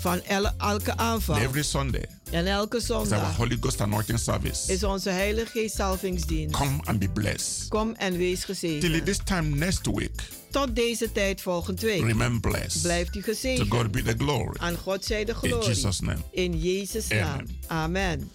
van 0.02 0.22
el- 0.24 0.52
elke 0.58 0.98
aanval. 0.98 1.38
Every 1.38 1.64
Sunday 1.64 2.06
En 2.32 2.48
elke 2.48 2.78
is 2.78 2.92
our 2.92 3.06
zondag 3.08 3.36
Holy 3.36 3.58
Ghost 3.60 3.82
anointing 3.82 4.20
service. 4.20 4.74
is 4.74 4.84
onze 4.84 5.10
Heilige 5.10 5.52
Geest 5.52 5.76
salvingsdienst. 5.76 6.56
Come 6.56 6.80
and 6.84 7.00
be 7.00 7.10
blessed. 7.10 7.68
Kom 7.68 7.94
en 7.98 8.18
wees 8.18 8.40
Till 8.46 8.56
gezegend. 8.56 9.06
this 9.06 9.20
time 9.24 9.48
next 9.56 9.86
week, 9.86 10.22
Tot 10.52 10.76
deze 10.76 11.12
tijd 11.12 11.42
volgende 11.42 11.86
week. 11.86 12.02
remain 12.02 12.40
blessed. 12.40 12.82
Blijft 12.82 13.16
u 13.16 13.20
To 13.20 13.26
gezegend. 13.26 13.70
God 13.74 13.92
be 13.92 14.02
the 14.02 14.14
glory. 14.18 14.58
Aan 14.60 14.76
God 14.78 15.06
zij 15.06 15.26
de 15.26 15.32
In 15.32 15.38
glorie. 15.50 15.68
Jesus' 15.68 16.00
name. 16.00 16.20
In 16.32 16.60
Jezus' 16.60 17.08
naam. 17.08 17.28
Amen. 17.28 17.48
Amen. 17.68 18.32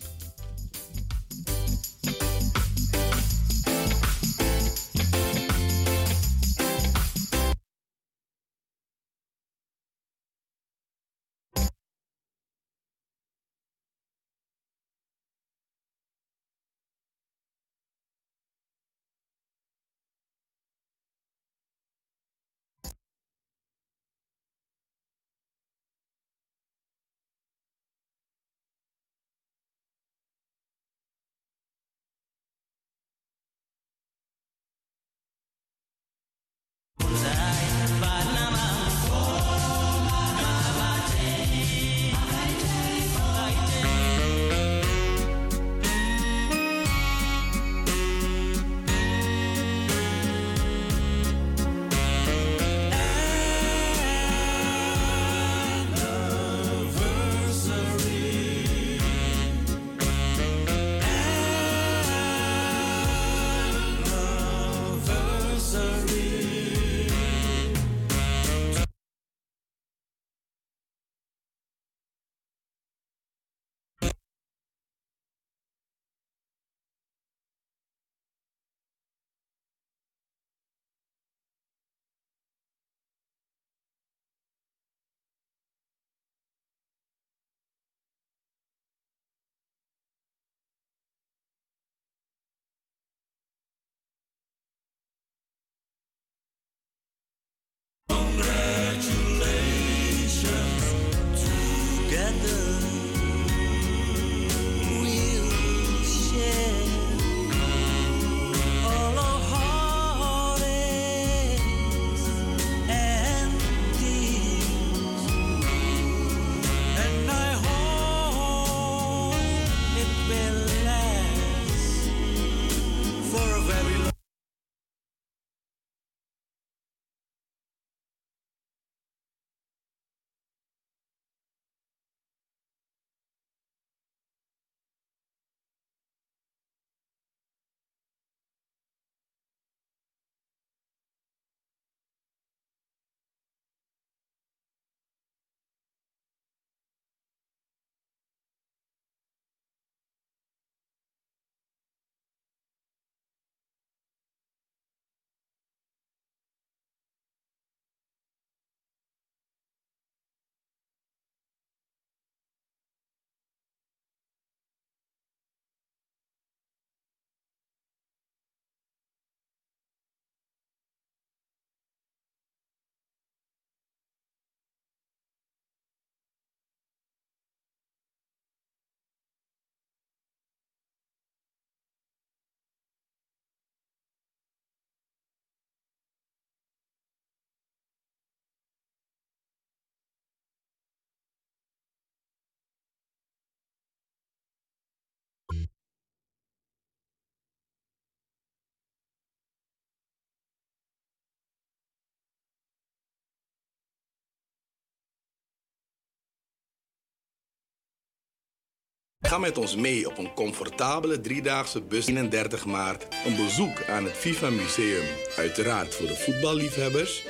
Ga 209.26 209.38
met 209.38 209.58
ons 209.58 209.76
mee 209.76 210.08
op 210.08 210.18
een 210.18 210.34
comfortabele 210.34 211.20
driedaagse 211.20 211.80
bus 211.80 212.06
31 212.06 212.66
maart. 212.66 213.06
Een 213.24 213.36
bezoek 213.36 213.84
aan 213.88 214.04
het 214.04 214.12
FIFA 214.12 214.50
Museum. 214.50 215.04
Uiteraard 215.36 215.94
voor 215.94 216.06
de 216.06 216.16
voetballiefhebbers. 216.16 217.24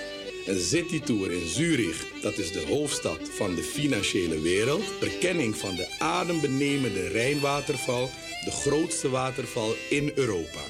Een 0.47 0.61
citytour 0.61 1.33
in 1.33 1.47
Zurich, 1.47 2.21
dat 2.23 2.39
is 2.39 2.53
de 2.53 2.67
hoofdstad 2.69 3.19
van 3.29 3.55
de 3.55 3.63
financiële 3.63 4.41
wereld. 4.41 4.83
Verkenning 4.83 5.57
van 5.57 5.75
de 5.75 5.95
adembenemende 5.99 7.09
Rijnwaterval, 7.09 8.11
de 8.45 8.51
grootste 8.51 9.11
waterval 9.11 9.75
in 9.91 10.13
Europa. 10.15 10.63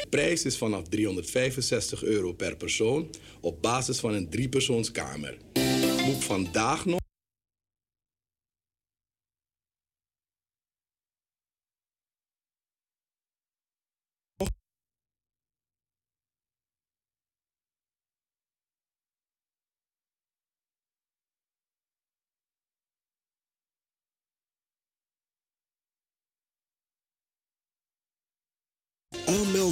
De 0.00 0.06
prijs 0.08 0.44
is 0.44 0.58
vanaf 0.58 0.88
365 0.88 2.04
euro 2.04 2.32
per 2.32 2.56
persoon 2.56 3.10
op 3.40 3.62
basis 3.62 3.98
van 3.98 4.14
een 4.14 4.30
driepersoonskamer. 4.30 5.36
Boek 6.06 6.22
vandaag 6.22 6.84
nog. 6.84 7.01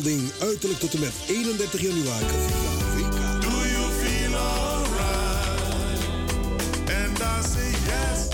Aanmelding 0.00 0.32
uiterlijk 0.40 0.80
tot 0.80 0.94
en 0.94 1.00
met 1.00 1.12
31 1.28 1.80
januari. 1.80 2.26
Do 3.40 3.48
you 3.48 3.90
feel 4.00 4.36
alright? 4.36 6.04
And 6.88 7.18
I 7.18 7.48
say 7.48 7.70
yes. 7.70 8.28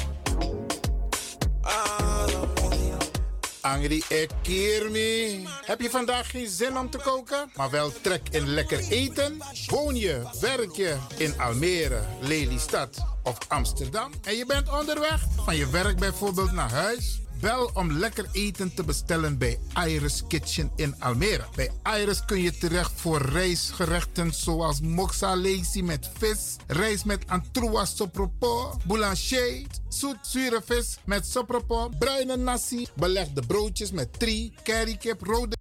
Angry 3.60 4.02
Ekirmi. 4.08 5.46
Heb 5.64 5.80
je 5.80 5.90
vandaag 5.90 6.30
geen 6.30 6.48
zin 6.48 6.78
om 6.78 6.90
te 6.90 6.98
koken, 6.98 7.50
maar 7.54 7.70
wel 7.70 7.92
trek 8.00 8.22
in 8.30 8.48
lekker 8.48 8.78
eten? 8.88 9.42
Woon 9.66 9.96
je, 9.96 10.22
werk 10.40 10.76
je 10.76 10.96
in 11.16 11.40
Almere, 11.40 12.00
Lelystad 12.20 13.04
of 13.22 13.38
Amsterdam? 13.48 14.12
En 14.22 14.36
je 14.36 14.46
bent 14.46 14.78
onderweg 14.78 15.24
van 15.44 15.56
je 15.56 15.70
werk 15.70 15.98
bijvoorbeeld 15.98 16.52
naar 16.52 16.70
huis? 16.70 17.20
Bel 17.40 17.70
om 17.74 17.92
lekker 17.92 18.26
eten 18.32 18.74
te 18.74 18.84
bestellen 18.84 19.38
bij 19.38 19.58
Iris 19.86 20.22
Kitchen 20.28 20.70
in 20.76 20.94
Almere. 20.98 21.44
Bij 21.54 21.70
Iris 22.00 22.24
kun 22.24 22.40
je 22.40 22.58
terecht 22.58 22.92
voor 22.94 23.22
rijstgerechten 23.22 24.34
zoals 24.34 24.80
moxa 24.80 25.36
lazy 25.36 25.82
met 25.82 26.10
vis, 26.18 26.56
rijst 26.66 27.04
met 27.04 27.24
antroas 27.26 27.96
sopropo, 27.96 28.80
boulanger, 28.84 29.66
zoet 29.88 30.18
zure 30.22 30.62
vis 30.64 30.98
met 31.04 31.26
sopropo, 31.26 31.90
bruine 31.98 32.36
nasi, 32.36 32.86
belegde 32.96 33.42
broodjes 33.46 33.90
met 33.90 34.18
tri, 34.18 34.52
currykip, 34.62 35.22
rode 35.22 35.56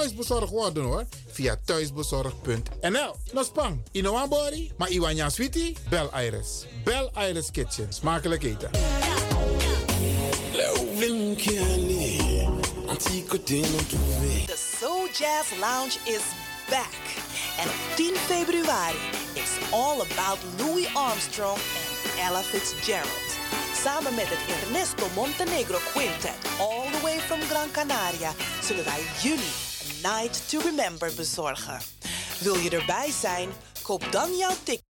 thuisbezorgd 0.00 0.50
worden 0.50 0.84
hoor. 0.84 1.04
Via 1.26 1.56
thuisbezorg.nl. 1.64 3.14
No 3.32 3.42
spang, 3.42 3.82
ino 3.92 4.12
wan 4.12 4.28
bori, 4.28 4.72
maar 4.76 4.90
iwan 4.90 5.30
sweetie, 5.30 5.76
bel 5.88 6.10
Iris. 6.20 6.66
Bel 6.84 7.10
Iris 7.28 7.50
Kitchen. 7.50 7.92
Smakelijk 7.92 8.42
eten. 8.42 8.70
The 14.46 14.56
Soul 14.78 15.06
Jazz 15.12 15.58
Lounge 15.60 15.98
is 16.04 16.22
back. 16.68 16.94
En 17.58 17.68
op 17.68 17.96
10 17.96 18.14
februari 18.16 18.98
is 19.34 19.70
all 19.70 20.00
about 20.00 20.38
Louis 20.58 20.94
Armstrong 20.94 21.58
en 22.16 22.24
Ella 22.24 22.42
Fitzgerald. 22.42 23.28
Samen 23.82 24.14
met 24.14 24.26
het 24.28 24.62
Ernesto 24.62 25.06
Montenegro 25.14 25.78
Quintet, 25.92 26.34
all 26.58 26.90
the 26.90 27.00
way 27.02 27.18
from 27.18 27.40
Gran 27.40 27.70
Canaria, 27.70 28.32
zullen 28.62 28.84
wij 28.84 29.00
jullie 29.22 29.69
Night 30.02 30.48
to 30.48 30.60
Remember 30.60 31.14
bezorgen. 31.16 31.80
Wil 32.40 32.54
je 32.54 32.70
erbij 32.70 33.10
zijn? 33.10 33.48
Koop 33.82 34.12
dan 34.12 34.36
jouw 34.36 34.54
ticket. 34.64 34.89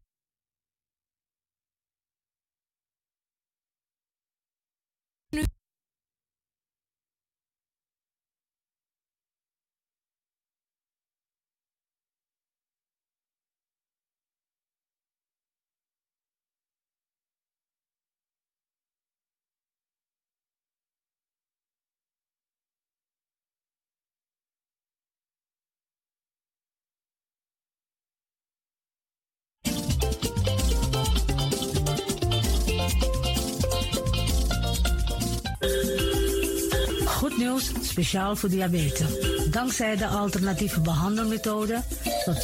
Nieuws, 37.41 37.71
speciaal 37.81 38.35
voor 38.35 38.49
diabetes. 38.49 39.07
Dankzij 39.49 39.95
de 39.95 40.07
alternatieve 40.07 40.79
behandelmethode 40.81 41.81
tot 42.25 42.37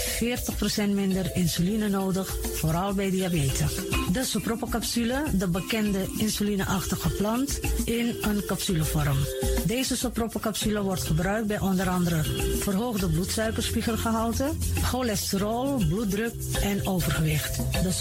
40% 0.86 0.90
minder 0.94 1.36
insuline 1.36 1.90
nodig, 1.90 2.36
vooral 2.54 2.94
bij 2.94 3.10
diabetes. 3.10 3.76
De 4.12 4.24
soproppencapsule, 4.24 5.24
de 5.34 5.48
bekende 5.48 6.06
insulineachtige 6.18 7.10
plant, 7.10 7.60
in 7.86 8.16
een 8.22 8.46
capsulevorm. 8.46 9.18
Deze 9.66 9.98
soproppencapsule 9.98 10.82
wordt 10.82 11.04
gebruikt 11.04 11.48
bij 11.48 11.60
onder 11.60 11.90
andere 11.90 12.24
verhoogde 12.60 13.10
bloedsuikerspiegelgehalte, 13.10 14.50
cholesterol, 14.84 15.76
bloeddruk 15.88 16.34
en 16.62 16.88
overgewicht. 16.88 17.56
De 17.84 17.92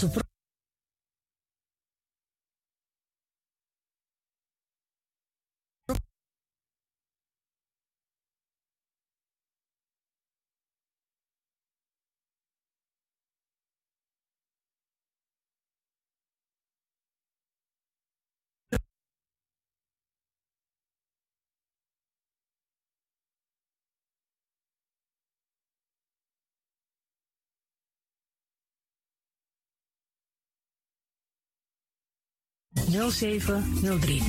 0703. 32.97 34.21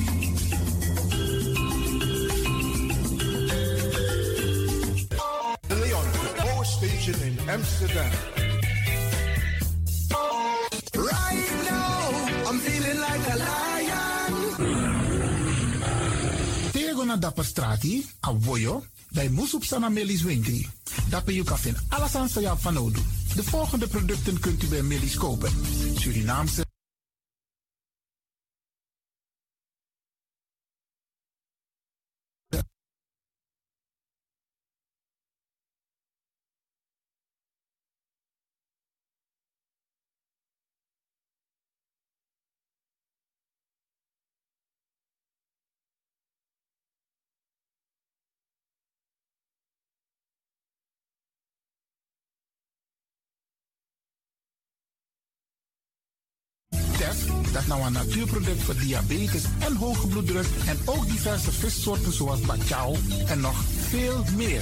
De 5.67 5.75
Leon, 5.75 6.05
power 6.35 6.65
station 6.65 7.15
in 7.23 7.37
Amsterdam. 7.49 8.11
Right 10.93 11.49
now, 11.69 12.49
I'm 12.49 12.59
feeling 12.59 12.99
like 12.99 13.31
a 13.31 13.35
lion. 13.35 14.57
Tego 16.71 17.03
na 17.03 17.17
dapper 17.17 17.45
strati, 17.45 18.05
a 18.19 18.33
voyo, 18.39 18.83
bij 19.09 19.29
Moesop 19.29 19.63
Sana 19.63 19.89
Melis 19.89 20.21
Winkri. 20.21 20.69
Dapper 21.09 21.33
you 21.33 21.45
kan 21.45 21.59
vinden 21.59 21.83
alles 21.89 22.15
aan 22.15 22.59
van 22.59 22.77
Odu. 22.77 22.99
De 23.35 23.43
volgende 23.43 23.87
producten 23.87 24.39
kunt 24.39 24.63
u 24.63 24.67
bij 24.67 24.81
Melis 24.81 25.15
kopen. 25.15 25.51
Surinaamse 25.95 26.67
dat 57.51 57.67
nou 57.67 57.85
een 57.85 57.91
natuurproduct 57.91 58.63
voor 58.63 58.75
diabetes 58.75 59.43
en 59.59 59.75
hoge 59.75 60.07
bloeddruk 60.07 60.47
en 60.67 60.77
ook 60.85 61.07
diverse 61.07 61.51
vissoorten 61.51 62.13
zoals 62.13 62.39
bacalhau 62.39 62.97
en 63.27 63.39
nog 63.39 63.63
veel 63.89 64.23
meer. 64.35 64.61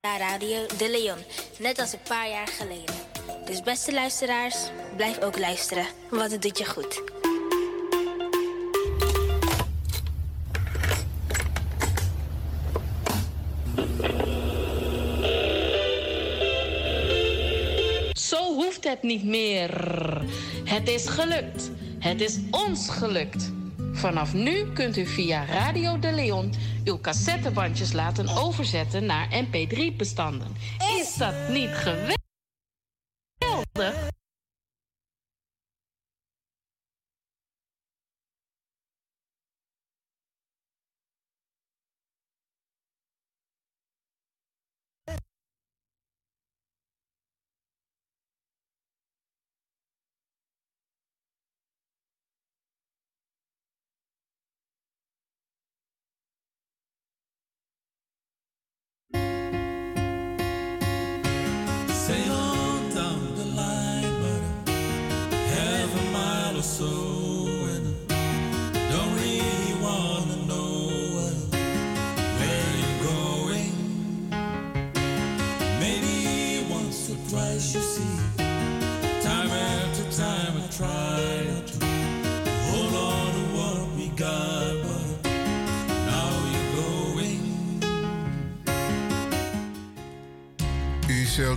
Radio 0.00 0.66
De 0.76 0.90
Leon, 0.90 1.18
net 1.58 1.78
als 1.78 1.92
een 1.92 2.02
paar 2.08 2.28
jaar 2.28 2.46
geleden. 2.46 2.94
Dus 3.44 3.62
beste 3.62 3.92
luisteraars, 3.92 4.56
blijf 4.96 5.20
ook 5.20 5.38
luisteren, 5.38 5.86
want 6.10 6.32
het 6.32 6.42
doet 6.42 6.58
je 6.58 6.64
goed. 6.64 7.02
Zo 18.12 18.54
hoeft 18.54 18.84
het 18.84 19.02
niet 19.02 19.24
meer. 19.24 19.70
Het 20.64 20.88
is 20.88 21.08
gelukt. 21.08 21.70
Het 21.98 22.20
is 22.20 22.38
ons 22.50 22.88
gelukt. 22.90 23.57
Vanaf 23.98 24.34
nu 24.34 24.72
kunt 24.72 24.96
u 24.96 25.06
via 25.06 25.44
Radio 25.44 25.98
de 25.98 26.12
Leon 26.12 26.52
uw 26.84 27.00
cassettebandjes 27.00 27.92
laten 27.92 28.28
overzetten 28.28 29.06
naar 29.06 29.28
MP3-bestanden. 29.44 30.56
Is 31.00 31.14
dat 31.14 31.34
niet 31.48 31.70
geweldig? 31.70 32.17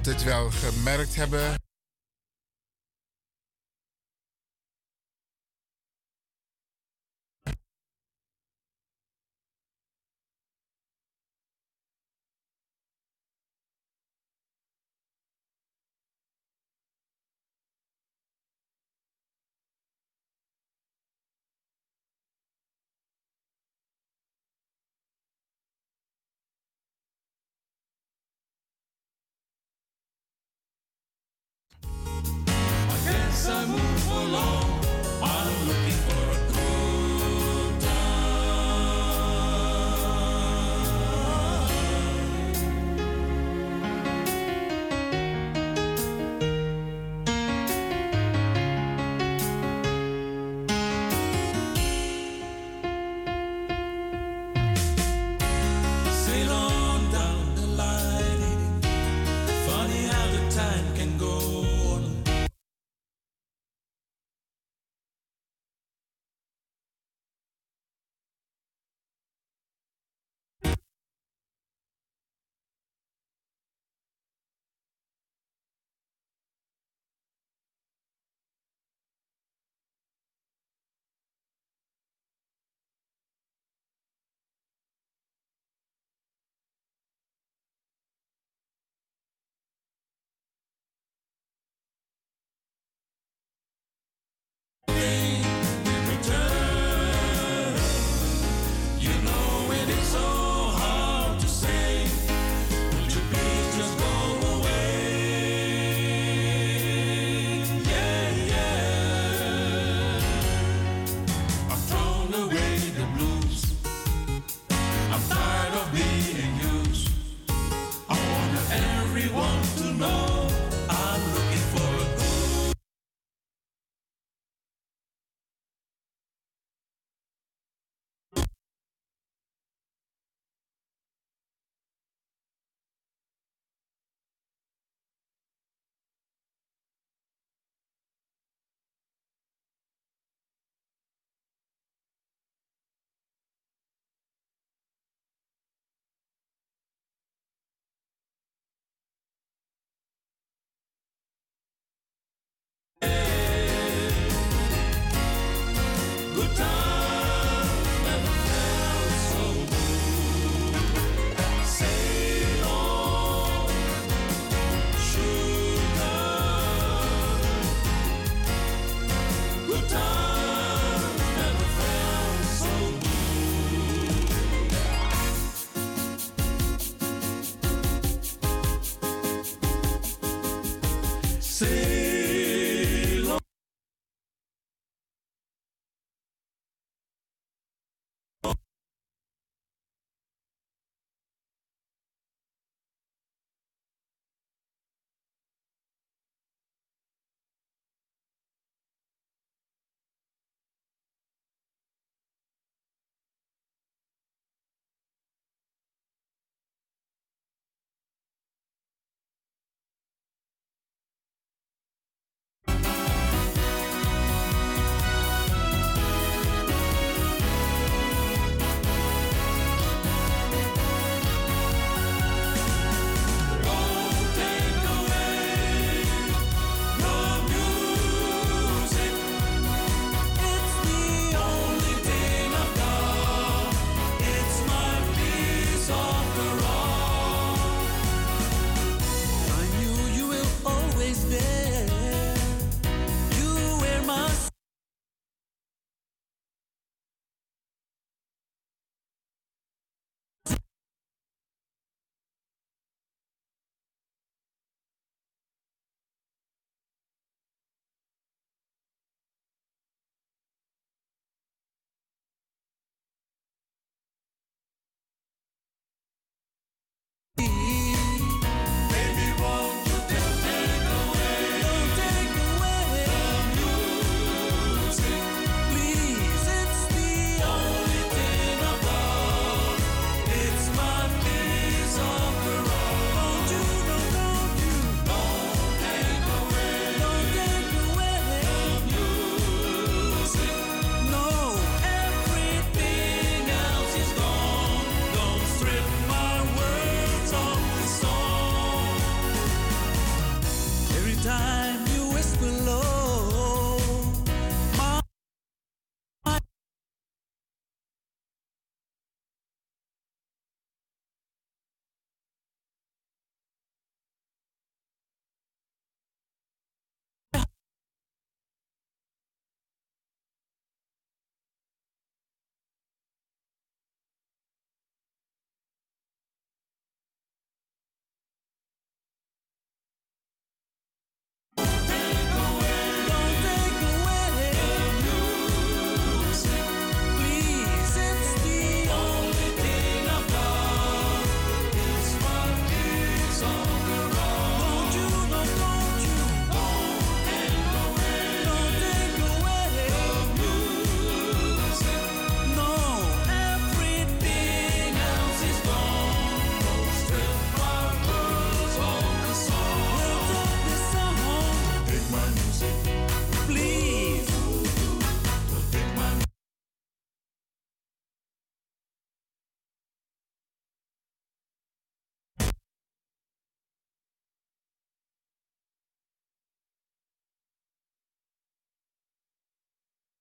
Zult 0.03 0.15
het 0.15 0.23
wel 0.23 0.49
gemerkt 0.51 1.15
hebben. 1.15 1.60